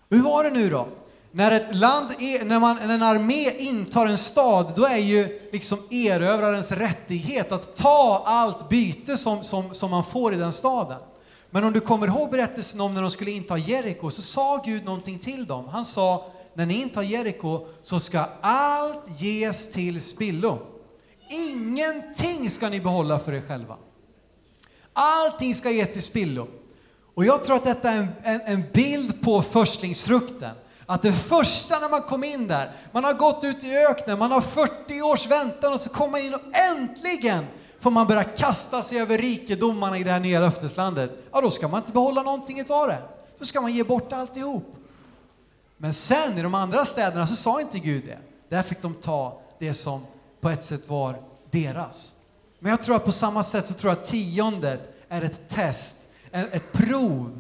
Hur 0.09 0.21
var 0.21 0.43
det 0.43 0.49
nu 0.49 0.69
då? 0.69 0.87
När 1.31 1.51
ett 1.51 1.75
land, 1.75 2.11
är, 2.19 2.45
när, 2.45 2.59
man, 2.59 2.75
när 2.75 2.93
en 2.93 3.03
armé 3.03 3.51
intar 3.57 4.07
en 4.07 4.17
stad, 4.17 4.73
då 4.75 4.85
är 4.85 4.97
ju 4.97 5.39
liksom 5.51 5.79
erövrarens 5.89 6.71
rättighet 6.71 7.51
att 7.51 7.75
ta 7.75 8.23
allt 8.25 8.69
byte 8.69 9.17
som, 9.17 9.43
som, 9.43 9.73
som 9.73 9.91
man 9.91 10.03
får 10.03 10.33
i 10.33 10.37
den 10.37 10.51
staden. 10.51 11.01
Men 11.49 11.63
om 11.63 11.73
du 11.73 11.79
kommer 11.79 12.07
ihåg 12.07 12.31
berättelsen 12.31 12.81
om 12.81 12.93
när 12.93 13.01
de 13.01 13.09
skulle 13.09 13.31
inta 13.31 13.57
Jeriko 13.57 14.09
så 14.11 14.21
sa 14.21 14.61
Gud 14.65 14.85
någonting 14.85 15.19
till 15.19 15.45
dem. 15.45 15.67
Han 15.67 15.85
sa, 15.85 16.25
när 16.53 16.65
ni 16.65 16.81
intar 16.81 17.01
Jeriko 17.01 17.67
så 17.81 17.99
ska 17.99 18.25
allt 18.41 19.21
ges 19.21 19.71
till 19.71 20.01
spillo. 20.01 20.59
Ingenting 21.29 22.49
ska 22.49 22.69
ni 22.69 22.81
behålla 22.81 23.19
för 23.19 23.33
er 23.33 23.41
själva. 23.41 23.77
Allting 24.93 25.55
ska 25.55 25.71
ges 25.71 25.89
till 25.89 26.01
spillo. 26.01 26.47
Och 27.15 27.25
jag 27.25 27.43
tror 27.43 27.55
att 27.55 27.63
detta 27.63 27.91
är 27.91 27.97
en, 27.97 28.07
en, 28.23 28.41
en 28.41 28.63
bild 28.73 29.21
på 29.21 29.41
förstlingsfrukten. 29.41 30.55
Att 30.85 31.01
det 31.01 31.13
första 31.13 31.79
när 31.79 31.89
man 31.89 32.01
kom 32.01 32.23
in 32.23 32.47
där, 32.47 32.75
man 32.91 33.03
har 33.03 33.13
gått 33.13 33.43
ut 33.43 33.63
i 33.63 33.77
öknen, 33.77 34.19
man 34.19 34.31
har 34.31 34.41
40 34.41 35.01
års 35.01 35.27
väntan 35.27 35.73
och 35.73 35.79
så 35.79 35.89
kommer 35.89 36.11
man 36.11 36.21
in 36.21 36.33
och 36.33 36.41
äntligen 36.71 37.45
får 37.79 37.91
man 37.91 38.07
börja 38.07 38.23
kasta 38.23 38.81
sig 38.81 38.99
över 38.99 39.17
rikedomarna 39.17 39.97
i 39.97 40.03
det 40.03 40.11
här 40.11 40.19
nya 40.19 40.39
löfteslandet. 40.39 41.11
Ja, 41.31 41.41
då 41.41 41.51
ska 41.51 41.67
man 41.67 41.79
inte 41.79 41.91
behålla 41.91 42.23
någonting 42.23 42.59
utav 42.59 42.87
det. 42.87 43.01
Då 43.39 43.45
ska 43.45 43.61
man 43.61 43.73
ge 43.73 43.83
bort 43.83 44.13
alltihop. 44.13 44.75
Men 45.77 45.93
sen 45.93 46.37
i 46.37 46.41
de 46.41 46.53
andra 46.53 46.85
städerna 46.85 47.27
så 47.27 47.35
sa 47.35 47.61
inte 47.61 47.79
Gud 47.79 48.05
det. 48.05 48.17
Där 48.49 48.63
fick 48.63 48.81
de 48.81 48.93
ta 48.93 49.41
det 49.59 49.73
som 49.73 50.05
på 50.41 50.49
ett 50.49 50.63
sätt 50.63 50.89
var 50.89 51.15
deras. 51.52 52.13
Men 52.60 52.69
jag 52.69 52.82
tror 52.82 52.95
att 52.95 53.06
på 53.06 53.12
samma 53.12 53.43
sätt 53.43 53.67
så 53.67 53.73
tror 53.73 53.91
jag 53.91 53.99
att 53.99 54.08
tiondet 54.08 54.95
är 55.10 55.21
ett 55.21 55.49
test, 55.49 55.97
ett 56.32 56.73
prov. 56.73 57.39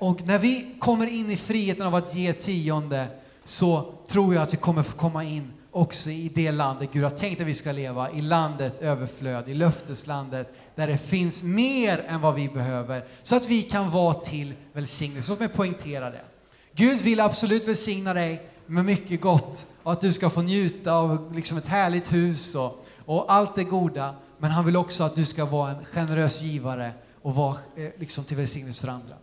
Och 0.00 0.26
när 0.26 0.38
vi 0.38 0.76
kommer 0.80 1.06
in 1.06 1.30
i 1.30 1.36
friheten 1.36 1.86
av 1.86 1.94
att 1.94 2.14
ge 2.14 2.32
tionde 2.32 3.06
så 3.44 3.92
tror 4.06 4.34
jag 4.34 4.42
att 4.42 4.52
vi 4.52 4.56
kommer 4.56 4.82
få 4.82 4.96
komma 4.96 5.24
in 5.24 5.52
också 5.70 6.10
i 6.10 6.30
det 6.34 6.52
landet 6.52 6.88
Gud 6.92 7.02
har 7.02 7.10
tänkt 7.10 7.40
att 7.40 7.46
vi 7.46 7.54
ska 7.54 7.72
leva, 7.72 8.10
i 8.10 8.20
landet 8.20 8.78
överflöd, 8.78 9.48
i 9.48 9.54
löfteslandet 9.54 10.54
där 10.74 10.86
det 10.86 10.98
finns 10.98 11.42
mer 11.42 12.04
än 12.08 12.20
vad 12.20 12.34
vi 12.34 12.48
behöver 12.48 13.04
så 13.22 13.36
att 13.36 13.48
vi 13.48 13.62
kan 13.62 13.90
vara 13.90 14.14
till 14.14 14.54
välsignelse. 14.72 15.30
Låt 15.32 15.40
mig 15.40 15.48
poängtera 15.48 16.10
det. 16.10 16.24
Gud 16.72 17.00
vill 17.00 17.20
absolut 17.20 17.68
välsigna 17.68 18.14
dig 18.14 18.48
med 18.66 18.84
mycket 18.84 19.20
gott 19.20 19.66
och 19.82 19.92
att 19.92 20.00
du 20.00 20.12
ska 20.12 20.30
få 20.30 20.42
njuta 20.42 20.92
av 20.92 21.34
liksom 21.34 21.58
ett 21.58 21.66
härligt 21.66 22.12
hus 22.12 22.54
och, 22.54 22.84
och 23.04 23.32
allt 23.32 23.54
det 23.54 23.64
goda. 23.64 24.14
Men 24.38 24.50
han 24.50 24.64
vill 24.64 24.76
också 24.76 25.04
att 25.04 25.14
du 25.14 25.24
ska 25.24 25.44
vara 25.44 25.70
en 25.70 25.84
generös 25.84 26.42
givare 26.42 26.92
och 27.22 27.34
vara 27.34 27.56
eh, 27.76 27.90
liksom 27.98 28.24
till 28.24 28.36
välsignelse 28.36 28.80
för 28.80 28.88
andra. 28.88 29.14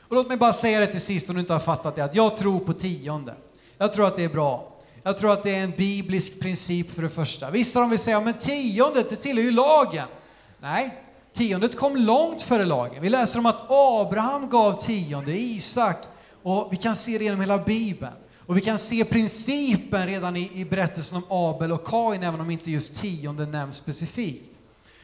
Och 0.00 0.16
låt 0.16 0.28
mig 0.28 0.36
bara 0.36 0.52
säga 0.52 0.80
det 0.80 0.86
till 0.86 1.00
sist 1.00 1.28
om 1.30 1.34
du 1.34 1.40
inte 1.40 1.52
har 1.52 1.60
fattat 1.60 1.94
det, 1.94 2.04
att 2.04 2.14
jag 2.14 2.36
tror 2.36 2.60
på 2.60 2.72
tionde. 2.72 3.34
Jag 3.78 3.92
tror 3.92 4.06
att 4.06 4.16
det 4.16 4.24
är 4.24 4.28
bra. 4.28 4.72
Jag 5.02 5.18
tror 5.18 5.32
att 5.32 5.42
det 5.42 5.54
är 5.54 5.64
en 5.64 5.70
biblisk 5.70 6.40
princip 6.40 6.90
för 6.90 7.02
det 7.02 7.08
första. 7.08 7.50
Vissa 7.50 7.80
de 7.80 7.90
vill 7.90 7.98
säga, 7.98 8.20
men 8.20 8.34
tiondet 8.34 9.10
det 9.10 9.16
tillhör 9.16 9.44
ju 9.44 9.50
lagen. 9.50 10.08
Nej, 10.60 10.94
tiondet 11.32 11.76
kom 11.76 11.96
långt 11.96 12.42
före 12.42 12.64
lagen. 12.64 13.02
Vi 13.02 13.10
läser 13.10 13.38
om 13.38 13.46
att 13.46 13.64
Abraham 13.68 14.48
gav 14.48 14.74
tionde, 14.74 15.32
Isak, 15.32 15.96
och 16.42 16.68
vi 16.72 16.76
kan 16.76 16.96
se 16.96 17.18
det 17.18 17.24
genom 17.24 17.40
hela 17.40 17.58
Bibeln. 17.58 18.12
Och 18.46 18.56
vi 18.56 18.60
kan 18.60 18.78
se 18.78 19.04
principen 19.04 20.06
redan 20.06 20.36
i, 20.36 20.50
i 20.54 20.64
berättelsen 20.64 21.18
om 21.18 21.24
Abel 21.54 21.72
och 21.72 21.84
Kain, 21.84 22.22
även 22.22 22.40
om 22.40 22.50
inte 22.50 22.70
just 22.70 22.94
tionde 22.94 23.46
nämns 23.46 23.76
specifikt. 23.76 24.50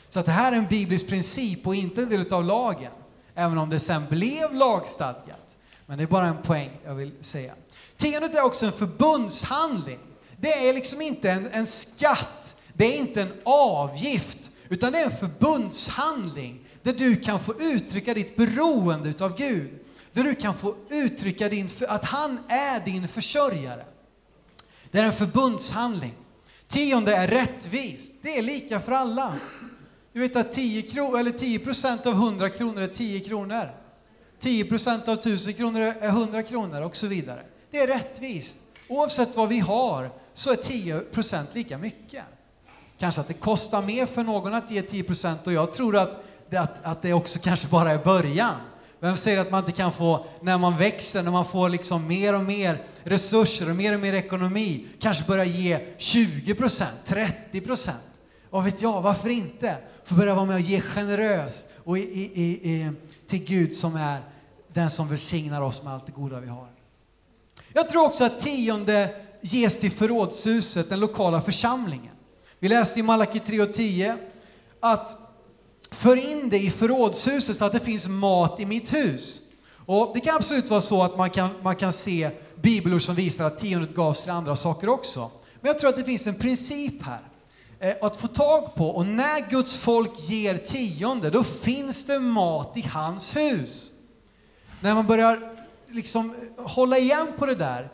Så 0.08 0.20
att 0.20 0.26
det 0.26 0.32
här 0.32 0.52
är 0.52 0.56
en 0.56 0.66
biblisk 0.66 1.08
princip 1.08 1.66
och 1.66 1.74
inte 1.74 2.02
en 2.02 2.08
del 2.08 2.32
av 2.32 2.44
lagen, 2.44 2.92
även 3.34 3.58
om 3.58 3.70
det 3.70 3.78
sen 3.78 4.02
blev 4.08 4.54
lagstadgat. 4.54 5.56
Men 5.86 5.98
det 5.98 6.04
är 6.04 6.08
bara 6.08 6.26
en 6.26 6.42
poäng 6.42 6.70
jag 6.84 6.94
vill 6.94 7.12
säga. 7.20 7.54
Tiondet 7.96 8.34
är 8.34 8.44
också 8.44 8.66
en 8.66 8.72
förbundshandling. 8.72 9.98
Det 10.36 10.68
är 10.68 10.74
liksom 10.74 11.00
inte 11.00 11.30
en, 11.30 11.46
en 11.52 11.66
skatt, 11.66 12.56
det 12.72 12.84
är 12.84 12.98
inte 12.98 13.22
en 13.22 13.32
avgift, 13.44 14.50
utan 14.68 14.92
det 14.92 14.98
är 14.98 15.04
en 15.04 15.16
förbundshandling 15.16 16.60
där 16.82 16.92
du 16.92 17.16
kan 17.16 17.40
få 17.40 17.54
uttrycka 17.60 18.14
ditt 18.14 18.36
beroende 18.36 19.08
utav 19.08 19.36
Gud. 19.36 19.70
Där 20.12 20.24
du 20.24 20.34
kan 20.34 20.54
få 20.54 20.74
uttrycka 20.90 21.48
din, 21.48 21.70
att 21.88 22.04
han 22.04 22.38
är 22.48 22.84
din 22.84 23.08
försörjare. 23.08 23.84
Det 24.90 24.98
är 24.98 25.04
en 25.04 25.12
förbundshandling. 25.12 26.14
Tionde 26.66 27.16
är 27.16 27.28
rättvist. 27.28 28.14
Det 28.22 28.38
är 28.38 28.42
lika 28.42 28.80
för 28.80 28.92
alla. 28.92 29.34
Du 30.12 30.20
vet 30.20 30.36
att 30.36 30.52
10, 30.52 30.82
kro, 30.82 31.16
eller 31.16 31.30
10 31.30 31.60
av 32.04 32.12
100 32.12 32.50
kronor 32.50 32.80
är 32.80 32.86
10 32.86 33.20
kronor. 33.20 33.70
10% 34.40 35.08
av 35.08 35.18
1000 35.18 35.54
kronor 35.54 35.80
är 35.80 36.08
100 36.08 36.42
kronor 36.42 36.82
och 36.82 36.96
så 36.96 37.06
vidare. 37.06 37.42
Det 37.70 37.78
är 37.78 37.86
rättvist. 37.86 38.60
Oavsett 38.88 39.36
vad 39.36 39.48
vi 39.48 39.58
har 39.58 40.10
så 40.32 40.50
är 40.50 40.56
10% 40.56 41.44
lika 41.52 41.78
mycket. 41.78 42.24
Kanske 42.98 43.20
att 43.20 43.28
det 43.28 43.34
kostar 43.34 43.82
mer 43.82 44.06
för 44.06 44.24
någon 44.24 44.54
att 44.54 44.70
ge 44.70 44.80
10% 44.80 45.46
och 45.46 45.52
jag 45.52 45.72
tror 45.72 45.96
att 45.96 46.24
det, 46.50 46.56
att, 46.56 46.84
att 46.84 47.02
det 47.02 47.12
också 47.12 47.38
kanske 47.42 47.66
bara 47.68 47.90
är 47.90 48.04
början. 48.04 48.54
Vem 49.00 49.16
säger 49.16 49.38
att 49.38 49.50
man 49.50 49.60
inte 49.60 49.72
kan 49.72 49.92
få, 49.92 50.26
när 50.40 50.58
man 50.58 50.78
växer, 50.78 51.22
när 51.22 51.30
man 51.30 51.44
får 51.44 51.68
liksom 51.68 52.06
mer 52.06 52.34
och 52.34 52.44
mer 52.44 52.82
resurser 53.04 53.70
och 53.70 53.76
mer 53.76 53.94
och 53.94 54.00
mer 54.00 54.12
ekonomi, 54.12 54.86
kanske 55.00 55.24
börja 55.24 55.44
ge 55.44 55.78
20% 55.98 56.84
30 57.04 57.92
Vad 58.50 58.64
vet 58.64 58.82
jag, 58.82 59.02
varför 59.02 59.28
inte? 59.28 59.76
Få 60.04 60.14
börja 60.14 60.34
vara 60.34 60.44
med 60.44 60.54
och 60.54 60.60
ge 60.60 60.80
generöst 60.80 61.68
och 61.84 61.98
i, 61.98 62.02
i, 62.02 62.44
i, 62.44 62.90
till 63.26 63.44
Gud 63.44 63.74
som 63.74 63.96
är 63.96 64.20
den 64.72 64.90
som 64.90 65.08
välsignar 65.08 65.62
oss 65.62 65.82
med 65.82 65.92
allt 65.92 66.06
det 66.06 66.12
goda 66.12 66.40
vi 66.40 66.48
har. 66.48 66.68
Jag 67.72 67.88
tror 67.88 68.04
också 68.04 68.24
att 68.24 68.38
tionde 68.38 69.14
ges 69.40 69.80
till 69.80 69.90
förrådshuset, 69.90 70.88
den 70.88 71.00
lokala 71.00 71.40
församlingen. 71.40 72.14
Vi 72.58 72.68
läste 72.68 73.00
i 73.00 73.02
Malaki 73.02 73.38
3 73.38 73.60
och 73.60 73.72
10 73.72 74.16
att 74.80 75.27
för 75.90 76.16
in 76.16 76.48
det 76.50 76.58
i 76.58 76.70
förrådshuset 76.70 77.56
så 77.56 77.64
att 77.64 77.72
det 77.72 77.80
finns 77.80 78.08
mat 78.08 78.60
i 78.60 78.66
mitt 78.66 78.92
hus. 78.92 79.40
Och 79.86 80.10
det 80.14 80.20
kan 80.20 80.36
absolut 80.36 80.70
vara 80.70 80.80
så 80.80 81.02
att 81.02 81.16
man 81.16 81.30
kan, 81.30 81.50
man 81.62 81.76
kan 81.76 81.92
se 81.92 82.30
bibelord 82.62 83.02
som 83.02 83.14
visar 83.14 83.44
att 83.44 83.58
tiondet 83.58 83.94
gavs 83.94 84.22
till 84.22 84.32
andra 84.32 84.56
saker 84.56 84.88
också. 84.88 85.30
Men 85.60 85.68
jag 85.68 85.78
tror 85.78 85.90
att 85.90 85.96
det 85.96 86.04
finns 86.04 86.26
en 86.26 86.34
princip 86.34 87.02
här 87.02 87.20
eh, 87.80 87.96
att 88.00 88.16
få 88.16 88.26
tag 88.26 88.74
på. 88.74 88.90
Och 88.90 89.06
när 89.06 89.50
Guds 89.50 89.74
folk 89.74 90.10
ger 90.30 90.56
tionde, 90.56 91.30
då 91.30 91.44
finns 91.44 92.04
det 92.04 92.18
mat 92.18 92.76
i 92.76 92.80
hans 92.80 93.36
hus. 93.36 93.92
När 94.80 94.94
man 94.94 95.06
börjar 95.06 95.56
liksom 95.86 96.34
hålla 96.56 96.98
igen 96.98 97.26
på 97.38 97.46
det 97.46 97.54
där, 97.54 97.90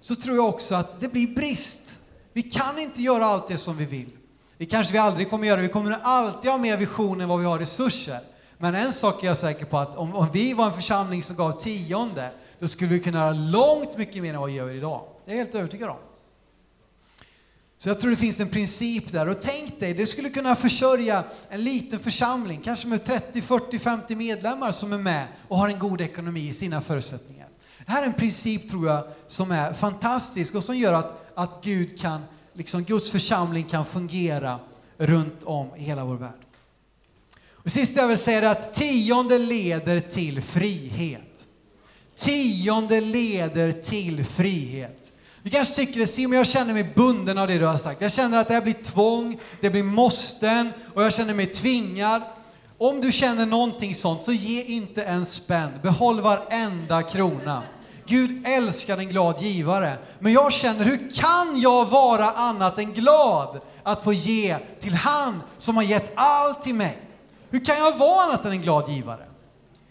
så 0.00 0.14
tror 0.14 0.36
jag 0.36 0.48
också 0.48 0.74
att 0.74 1.00
det 1.00 1.08
blir 1.08 1.34
brist. 1.34 1.98
Vi 2.32 2.42
kan 2.42 2.78
inte 2.78 3.02
göra 3.02 3.26
allt 3.26 3.48
det 3.48 3.56
som 3.56 3.76
vi 3.76 3.84
vill. 3.84 4.10
Det 4.58 4.66
kanske 4.66 4.92
vi 4.92 4.98
aldrig 4.98 5.30
kommer 5.30 5.46
göra. 5.46 5.60
Vi 5.60 5.68
kommer 5.68 5.98
alltid 6.02 6.50
ha 6.50 6.58
mer 6.58 6.76
vision 6.76 7.20
än 7.20 7.28
vad 7.28 7.38
vi 7.38 7.44
har 7.44 7.58
resurser. 7.58 8.20
Men 8.58 8.74
en 8.74 8.92
sak 8.92 9.22
är 9.22 9.26
jag 9.26 9.36
säker 9.36 9.64
på 9.64 9.78
att 9.78 9.96
om, 9.96 10.14
om 10.14 10.28
vi 10.32 10.52
var 10.52 10.66
en 10.66 10.74
församling 10.74 11.22
som 11.22 11.36
gav 11.36 11.52
tionde, 11.52 12.30
då 12.58 12.68
skulle 12.68 12.90
vi 12.90 13.00
kunna 13.00 13.18
göra 13.18 13.32
långt 13.32 13.96
mycket 13.96 14.22
mer 14.22 14.34
än 14.34 14.40
vad 14.40 14.50
vi 14.50 14.56
gör 14.56 14.74
idag. 14.74 15.04
Det 15.24 15.30
är 15.30 15.34
jag 15.34 15.44
helt 15.44 15.54
övertygad 15.54 15.90
om. 15.90 15.96
Så 17.78 17.88
jag 17.88 18.00
tror 18.00 18.10
det 18.10 18.16
finns 18.16 18.40
en 18.40 18.48
princip 18.48 19.12
där. 19.12 19.28
Och 19.28 19.42
tänk 19.42 19.80
dig, 19.80 19.94
det 19.94 20.06
skulle 20.06 20.30
kunna 20.30 20.56
försörja 20.56 21.24
en 21.48 21.64
liten 21.64 21.98
församling, 21.98 22.60
kanske 22.64 22.88
med 22.88 23.04
30, 23.04 23.42
40, 23.42 23.78
50 23.78 24.14
medlemmar 24.14 24.70
som 24.70 24.92
är 24.92 24.98
med 24.98 25.26
och 25.48 25.58
har 25.58 25.68
en 25.68 25.78
god 25.78 26.00
ekonomi 26.00 26.48
i 26.48 26.52
sina 26.52 26.80
förutsättningar. 26.80 27.48
Det 27.86 27.92
här 27.92 28.02
är 28.02 28.06
en 28.06 28.12
princip, 28.12 28.70
tror 28.70 28.86
jag, 28.86 29.04
som 29.26 29.50
är 29.50 29.72
fantastisk 29.72 30.54
och 30.54 30.64
som 30.64 30.76
gör 30.76 30.92
att, 30.92 31.32
att 31.34 31.64
Gud 31.64 32.00
kan, 32.00 32.22
liksom 32.56 32.84
Guds 32.84 33.10
församling 33.10 33.64
kan 33.64 33.86
fungera 33.86 34.58
runt 34.98 35.44
om 35.44 35.76
i 35.76 35.82
hela 35.82 36.04
vår 36.04 36.16
värld. 36.16 36.46
Och 37.52 37.70
sist 37.72 37.96
jag 37.96 38.08
vill 38.08 38.18
säga 38.18 38.38
är 38.38 38.42
att 38.42 38.74
tionde 38.74 39.38
leder 39.38 40.00
till 40.00 40.42
frihet. 40.42 41.46
Tionde 42.14 43.00
leder 43.00 43.72
till 43.72 44.24
frihet. 44.24 45.12
Du 45.42 45.50
kanske 45.50 45.74
tycker 45.74 46.00
det, 46.00 46.06
Simon, 46.06 46.36
jag 46.36 46.46
känner 46.46 46.74
mig 46.74 46.92
bunden 46.94 47.38
av 47.38 47.48
det 47.48 47.58
du 47.58 47.64
har 47.64 47.76
sagt. 47.76 48.00
Jag 48.00 48.12
känner 48.12 48.38
att 48.38 48.48
det 48.48 48.54
här 48.54 48.62
blir 48.62 48.72
tvång, 48.72 49.38
det 49.60 49.70
blir 49.70 49.82
måsten 49.82 50.72
och 50.94 51.02
jag 51.02 51.14
känner 51.14 51.34
mig 51.34 51.46
tvingad. 51.46 52.22
Om 52.78 53.00
du 53.00 53.12
känner 53.12 53.46
någonting 53.46 53.94
sånt, 53.94 54.22
så 54.22 54.32
ge 54.32 54.62
inte 54.62 55.04
en 55.04 55.26
spänn. 55.26 55.70
Behåll 55.82 56.20
varenda 56.20 57.02
krona. 57.02 57.62
Gud 58.06 58.46
älskar 58.46 58.98
en 58.98 59.08
glad 59.08 59.42
givare. 59.42 59.98
Men 60.18 60.32
jag 60.32 60.52
känner, 60.52 60.84
hur 60.84 61.10
kan 61.14 61.60
jag 61.60 61.86
vara 61.86 62.30
annat 62.30 62.78
än 62.78 62.92
glad 62.92 63.60
att 63.82 64.04
få 64.04 64.12
ge 64.12 64.56
till 64.80 64.94
han 64.94 65.42
som 65.56 65.76
har 65.76 65.82
gett 65.82 66.12
allt 66.14 66.62
till 66.62 66.74
mig? 66.74 66.98
Hur 67.50 67.64
kan 67.64 67.78
jag 67.78 67.98
vara 67.98 68.22
annat 68.22 68.44
än 68.44 68.52
en 68.52 68.62
glad 68.62 68.88
givare? 68.88 69.26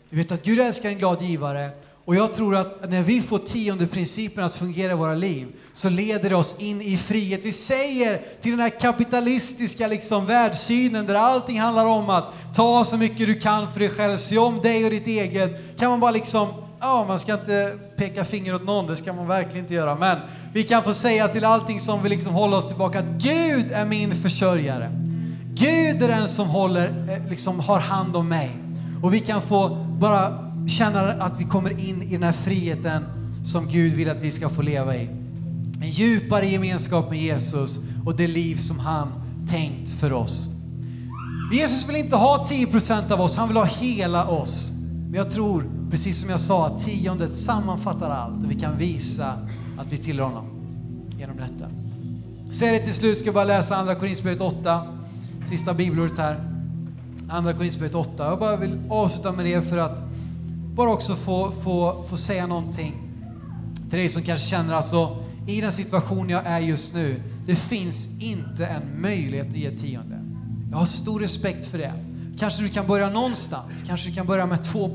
Du 0.10 0.18
vet 0.18 0.32
att 0.32 0.44
Gud 0.44 0.60
älskar 0.60 0.90
en 0.90 0.98
glad 0.98 1.22
givare 1.22 1.70
och 2.06 2.16
jag 2.16 2.34
tror 2.34 2.56
att 2.56 2.90
när 2.90 3.04
vi 3.04 3.22
får 3.22 3.38
tionde 3.38 3.88
principen 3.88 4.44
att 4.44 4.54
fungera 4.54 4.92
i 4.92 4.96
våra 4.96 5.14
liv 5.14 5.48
så 5.74 5.90
leder 5.90 6.30
det 6.30 6.36
oss 6.36 6.56
in 6.60 6.82
i 6.82 6.98
frihet. 6.98 7.40
Vi 7.44 7.52
säger 7.52 8.22
till 8.42 8.52
den 8.52 8.60
här 8.60 8.80
kapitalistiska 8.80 9.88
liksom 9.88 10.26
världssynen 10.26 11.06
där 11.06 11.16
allting 11.16 11.60
handlar 11.60 11.86
om 11.86 12.10
att 12.10 12.34
ta 12.56 12.84
så 12.84 12.98
mycket 12.98 13.28
du 13.28 13.40
kan 13.40 13.74
för 13.74 13.80
dig 13.80 13.90
själv, 13.90 14.18
se 14.18 14.38
om 14.38 14.62
dig 14.62 14.86
och 14.86 14.92
ditt 14.92 15.08
eget. 15.08 15.80
Kan 15.80 15.90
man 15.90 16.00
bara 16.00 16.12
liksom, 16.12 16.48
ja 16.80 17.06
man 17.08 17.20
ska 17.20 17.34
inte 17.34 17.74
peka 17.98 18.26
finger 18.26 18.56
åt 18.56 18.66
någon, 18.66 18.88
det 18.88 18.96
ska 18.96 19.14
man 19.14 19.28
verkligen 19.28 19.60
inte 19.60 19.74
göra. 19.74 19.96
Men 19.96 20.18
vi 20.54 20.64
kan 20.64 20.84
få 20.84 20.94
säga 20.94 21.28
till 21.28 21.46
allting 21.46 21.80
som 21.80 22.04
vill 22.04 22.12
liksom 22.12 22.34
hålla 22.34 22.58
oss 22.58 22.68
tillbaka 22.68 23.00
att 23.00 23.06
Gud 23.06 23.72
är 23.72 23.86
min 23.86 24.16
försörjare. 24.16 24.92
Gud 25.54 26.04
är 26.04 26.08
den 26.08 26.28
som 26.28 26.48
håller, 26.48 26.88
eh, 26.88 27.30
liksom 27.30 27.60
har 27.60 27.80
hand 27.80 28.16
om 28.16 28.30
mig. 28.30 28.52
Och 29.04 29.14
vi 29.14 29.20
kan 29.20 29.42
få 29.42 29.70
bara 30.00 30.46
känna 30.68 31.00
att 31.00 31.40
vi 31.40 31.44
kommer 31.44 31.90
in 31.90 32.02
i 32.02 32.12
den 32.12 32.24
här 32.24 32.34
friheten 32.34 33.06
som 33.46 33.68
Gud 33.68 33.94
vill 33.94 34.10
att 34.10 34.22
vi 34.22 34.32
ska 34.32 34.50
få 34.50 34.62
leva 34.62 34.96
i. 34.96 35.10
En 35.82 35.90
djupare 35.90 36.48
gemenskap 36.48 37.10
med 37.10 37.20
Jesus 37.20 37.80
och 38.06 38.16
det 38.16 38.28
liv 38.28 38.56
som 38.58 38.80
han 38.80 39.08
tänkt 39.50 39.90
för 39.90 40.14
oss. 40.14 40.48
Jesus 41.54 41.90
vill 41.90 41.96
inte 41.96 42.16
ha 42.16 42.46
10% 42.46 43.12
av 43.12 43.22
oss, 43.22 43.38
han 43.38 43.48
vill 43.48 43.58
ha 43.58 43.66
hela 43.66 44.28
oss. 44.28 44.72
Men 45.06 45.14
jag 45.14 45.32
tror, 45.32 45.64
precis 45.96 46.20
som 46.20 46.30
jag 46.30 46.40
sa, 46.40 46.66
att 46.66 46.86
tiondet 46.86 47.36
sammanfattar 47.36 48.10
allt 48.10 48.44
och 48.44 48.52
vi 48.52 48.56
kan 48.56 48.78
visa 48.78 49.34
att 49.78 49.92
vi 49.92 49.98
tillhör 49.98 50.26
honom 50.26 50.46
genom 51.20 51.38
detta. 51.38 51.70
Säg 52.52 52.72
det 52.72 52.86
till 52.86 52.94
slut, 52.94 53.18
ska 53.18 53.26
jag 53.26 53.34
bara 53.34 53.44
läsa 53.44 53.76
Andra 53.76 53.96
Korinthierbrevet 53.96 54.42
8, 54.42 54.88
sista 55.46 55.74
bibelordet 55.74 56.18
här. 56.18 56.40
Andra 57.30 57.54
Korinthierbrevet 57.54 57.96
8. 57.96 58.12
Jag 58.18 58.40
bara 58.40 58.58
vill 58.58 58.80
avsluta 58.90 59.32
med 59.32 59.46
det 59.46 59.62
för 59.62 59.78
att 59.78 60.04
bara 60.76 60.92
också 60.92 61.16
få, 61.16 61.52
få, 61.64 62.06
få 62.10 62.18
säga 62.18 62.48
någonting 62.48 62.94
till 63.90 64.00
dig 64.00 64.10
som 64.10 64.24
kanske 64.24 64.50
känner 64.50 64.74
alltså 64.74 65.18
i 65.48 65.62
den 65.62 65.72
situation 65.72 66.30
jag 66.30 66.46
är 66.46 66.60
just 66.60 66.94
nu, 66.94 67.22
det 67.46 67.56
finns 67.56 68.10
inte 68.20 68.66
en 68.66 69.02
möjlighet 69.02 69.48
att 69.48 69.56
ge 69.56 69.72
tionde. 69.72 70.22
Jag 70.72 70.78
har 70.78 70.86
stor 70.86 71.20
respekt 71.20 71.66
för 71.66 71.78
det. 71.78 71.94
Kanske 72.40 72.64
du 72.64 72.70
kan 72.70 72.88
börja 72.88 73.10
någonstans, 73.10 73.84
kanske 73.88 74.10
du 74.10 74.16
kan 74.16 74.28
börja 74.28 74.46
med 74.46 74.64
2 74.64 74.90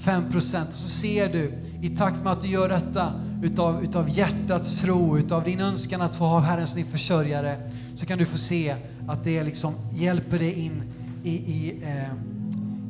5 0.00 0.24
och 0.36 0.42
så 0.42 0.64
ser 0.72 1.32
du 1.32 1.52
i 1.82 1.88
takt 1.88 2.24
med 2.24 2.32
att 2.32 2.40
du 2.40 2.48
gör 2.48 2.68
detta 2.68 3.12
utav, 3.42 3.82
utav 3.82 4.08
hjärtats 4.08 4.80
tro, 4.80 5.18
utav 5.18 5.44
din 5.44 5.60
önskan 5.60 6.00
att 6.00 6.16
få 6.16 6.24
ha 6.24 6.38
Herren 6.40 6.66
som 6.66 6.82
din 6.82 6.90
försörjare, 6.90 7.70
så 7.94 8.06
kan 8.06 8.18
du 8.18 8.26
få 8.26 8.38
se 8.38 8.76
att 9.08 9.24
det 9.24 9.42
liksom 9.42 9.74
hjälper 9.92 10.38
dig 10.38 10.52
in 10.52 10.82
i, 11.24 11.30
i 11.30 11.82
eh, 11.82 12.14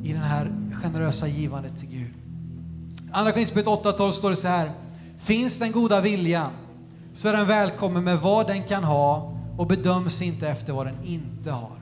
i 0.03 0.13
den 0.13 0.21
här 0.21 0.51
generösa 0.73 1.27
givandet 1.27 1.77
till 1.77 1.89
Gud. 1.89 2.13
Andra 3.11 3.31
Korinthierbrevet 3.31 3.97
8.12 3.97 4.11
står 4.11 4.29
det 4.29 4.35
så 4.35 4.47
här. 4.47 4.71
Finns 5.19 5.59
den 5.59 5.71
goda 5.71 6.01
viljan 6.01 6.51
så 7.13 7.29
är 7.29 7.33
den 7.33 7.47
välkommen 7.47 8.03
med 8.03 8.19
vad 8.19 8.47
den 8.47 8.63
kan 8.63 8.83
ha 8.83 9.33
och 9.57 9.67
bedöms 9.67 10.21
inte 10.21 10.49
efter 10.49 10.73
vad 10.73 10.85
den 10.85 10.95
inte 11.03 11.51
har. 11.51 11.77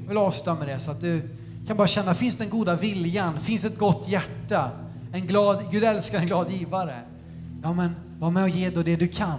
Jag 0.00 0.08
vill 0.08 0.18
avsluta 0.18 0.54
med 0.54 0.68
det 0.68 0.78
så 0.78 0.90
att 0.90 1.00
du 1.00 1.28
kan 1.70 1.76
bara 1.76 1.88
känna, 1.88 2.14
finns 2.14 2.36
den 2.36 2.50
goda 2.50 2.76
viljan? 2.76 3.40
Finns 3.40 3.64
ett 3.64 3.78
gott 3.78 4.08
hjärta? 4.08 4.70
En 5.12 5.26
glad, 5.26 5.64
Gud 5.70 5.84
älskar 5.84 6.18
en 6.18 6.26
glad 6.26 6.50
givare. 6.50 7.00
Ja 7.62 7.72
men 7.72 7.94
var 8.18 8.30
med 8.30 8.42
och 8.42 8.48
ge 8.48 8.70
då 8.70 8.82
det 8.82 8.96
du 8.96 9.08
kan. 9.08 9.38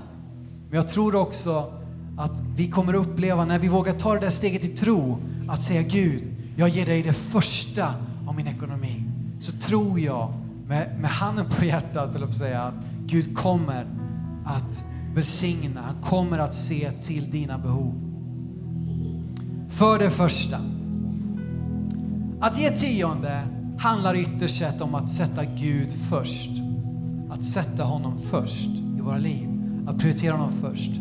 Men 0.70 0.76
jag 0.76 0.88
tror 0.88 1.16
också 1.16 1.74
att 2.18 2.32
vi 2.56 2.70
kommer 2.70 2.94
uppleva 2.94 3.46
när 3.46 3.60
vi 3.60 3.68
vågar 3.68 3.94
ta 3.94 4.14
det 4.14 4.20
där 4.20 4.30
steget 4.30 4.64
i 4.64 4.68
tro, 4.68 5.18
att 5.50 5.60
säga 5.60 5.82
Gud, 5.82 6.24
jag 6.56 6.70
ger 6.70 6.86
dig 6.86 7.04
det 7.04 7.14
första 7.14 7.94
av 8.28 8.36
min 8.36 8.48
ekonomi. 8.48 9.04
Så 9.40 9.58
tror 9.58 10.00
jag 10.00 10.34
med, 10.68 11.00
med 11.00 11.10
handen 11.10 11.46
på 11.50 11.66
hjärtat, 11.66 12.16
eller 12.16 12.32
säga, 12.32 12.62
att 12.62 12.76
Gud 13.06 13.38
kommer 13.38 13.86
att 14.46 14.86
välsigna, 15.16 15.82
han 15.82 16.02
kommer 16.02 16.40
att 16.40 16.54
se 16.54 16.92
till 16.92 17.32
dina 17.32 17.58
behov. 17.58 17.94
För 19.70 20.00
det 20.00 20.10
första, 20.10 20.60
att 22.42 22.60
ge 22.60 22.70
tionde 22.70 23.42
handlar 23.78 24.16
ytterst 24.16 24.58
sett 24.58 24.82
om 24.82 24.96
att 24.96 25.10
sätta 25.10 25.46
Gud 25.46 25.90
först. 26.10 26.52
Att 27.30 27.44
sätta 27.44 27.84
honom 27.84 28.18
först 28.30 28.70
i 28.98 29.02
våra 29.02 29.18
liv. 29.18 29.50
Att 29.88 29.98
prioritera 29.98 30.34
honom 30.34 30.54
först. 30.62 30.92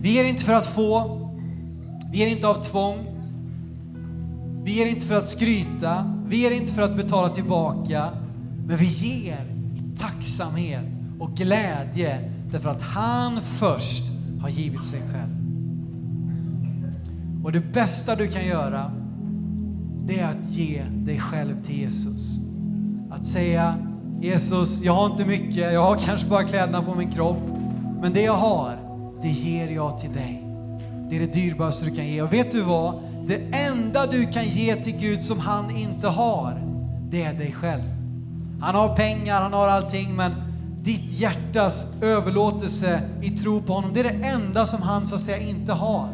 Vi 0.00 0.14
ger 0.14 0.24
inte 0.24 0.44
för 0.44 0.52
att 0.52 0.66
få, 0.66 1.20
vi 2.12 2.18
ger 2.18 2.26
inte 2.26 2.48
av 2.48 2.54
tvång, 2.54 2.96
vi 4.64 4.72
ger 4.72 4.86
inte 4.86 5.06
för 5.06 5.14
att 5.14 5.28
skryta, 5.28 6.20
vi 6.28 6.36
ger 6.36 6.50
inte 6.50 6.74
för 6.74 6.82
att 6.82 6.96
betala 6.96 7.28
tillbaka, 7.28 8.10
men 8.66 8.76
vi 8.76 8.86
ger 8.86 9.44
i 9.74 9.96
tacksamhet 9.96 10.84
och 11.20 11.30
glädje 11.36 12.32
därför 12.52 12.68
att 12.68 12.82
han 12.82 13.40
först 13.42 14.12
har 14.40 14.48
givit 14.48 14.82
sig 14.82 15.00
själv. 15.00 15.36
Och 17.44 17.52
det 17.52 17.60
bästa 17.60 18.16
du 18.16 18.26
kan 18.28 18.46
göra, 18.46 18.92
det 20.06 20.20
är 20.20 20.26
att 20.26 20.44
ge 20.50 20.82
dig 20.82 21.20
själv 21.20 21.62
till 21.62 21.78
Jesus. 21.78 22.40
Att 23.10 23.24
säga 23.24 23.78
Jesus, 24.20 24.82
jag 24.82 24.92
har 24.92 25.06
inte 25.06 25.24
mycket, 25.24 25.72
jag 25.72 25.82
har 25.82 25.96
kanske 25.96 26.28
bara 26.28 26.44
kläderna 26.44 26.82
på 26.82 26.94
min 26.94 27.12
kropp, 27.12 27.42
men 28.02 28.12
det 28.12 28.22
jag 28.22 28.36
har, 28.36 28.78
det 29.22 29.28
ger 29.28 29.68
jag 29.68 29.98
till 29.98 30.12
dig. 30.12 30.42
Det 31.10 31.16
är 31.16 31.20
det 31.20 31.32
dyrbaraste 31.32 31.86
du 31.86 31.96
kan 31.96 32.06
ge. 32.06 32.22
Och 32.22 32.32
vet 32.32 32.52
du 32.52 32.62
vad? 32.62 32.94
Det 33.26 33.40
enda 33.52 34.06
du 34.06 34.26
kan 34.26 34.44
ge 34.44 34.76
till 34.76 34.96
Gud 34.96 35.22
som 35.22 35.38
han 35.38 35.76
inte 35.76 36.08
har, 36.08 36.62
det 37.10 37.22
är 37.22 37.34
dig 37.34 37.52
själv. 37.52 37.82
Han 38.60 38.74
har 38.74 38.96
pengar, 38.96 39.42
han 39.42 39.52
har 39.52 39.68
allting, 39.68 40.16
men 40.16 40.32
ditt 40.80 41.12
hjärtas 41.12 42.02
överlåtelse 42.02 43.00
i 43.22 43.30
tro 43.30 43.62
på 43.62 43.72
honom, 43.72 43.90
det 43.94 44.00
är 44.00 44.04
det 44.04 44.26
enda 44.26 44.66
som 44.66 44.82
han 44.82 45.06
så 45.06 45.14
att 45.14 45.20
säga 45.20 45.38
inte 45.38 45.72
har. 45.72 46.08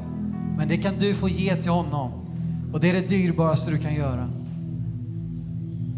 Men 0.59 0.69
det 0.69 0.77
kan 0.77 0.95
du 0.99 1.15
få 1.15 1.29
ge 1.29 1.57
till 1.57 1.71
honom. 1.71 2.22
Och 2.73 2.81
det 2.81 2.91
är 2.91 2.93
det 2.93 3.09
dyrbaraste 3.09 3.71
du 3.71 3.79
kan 3.79 3.95
göra. 3.95 4.42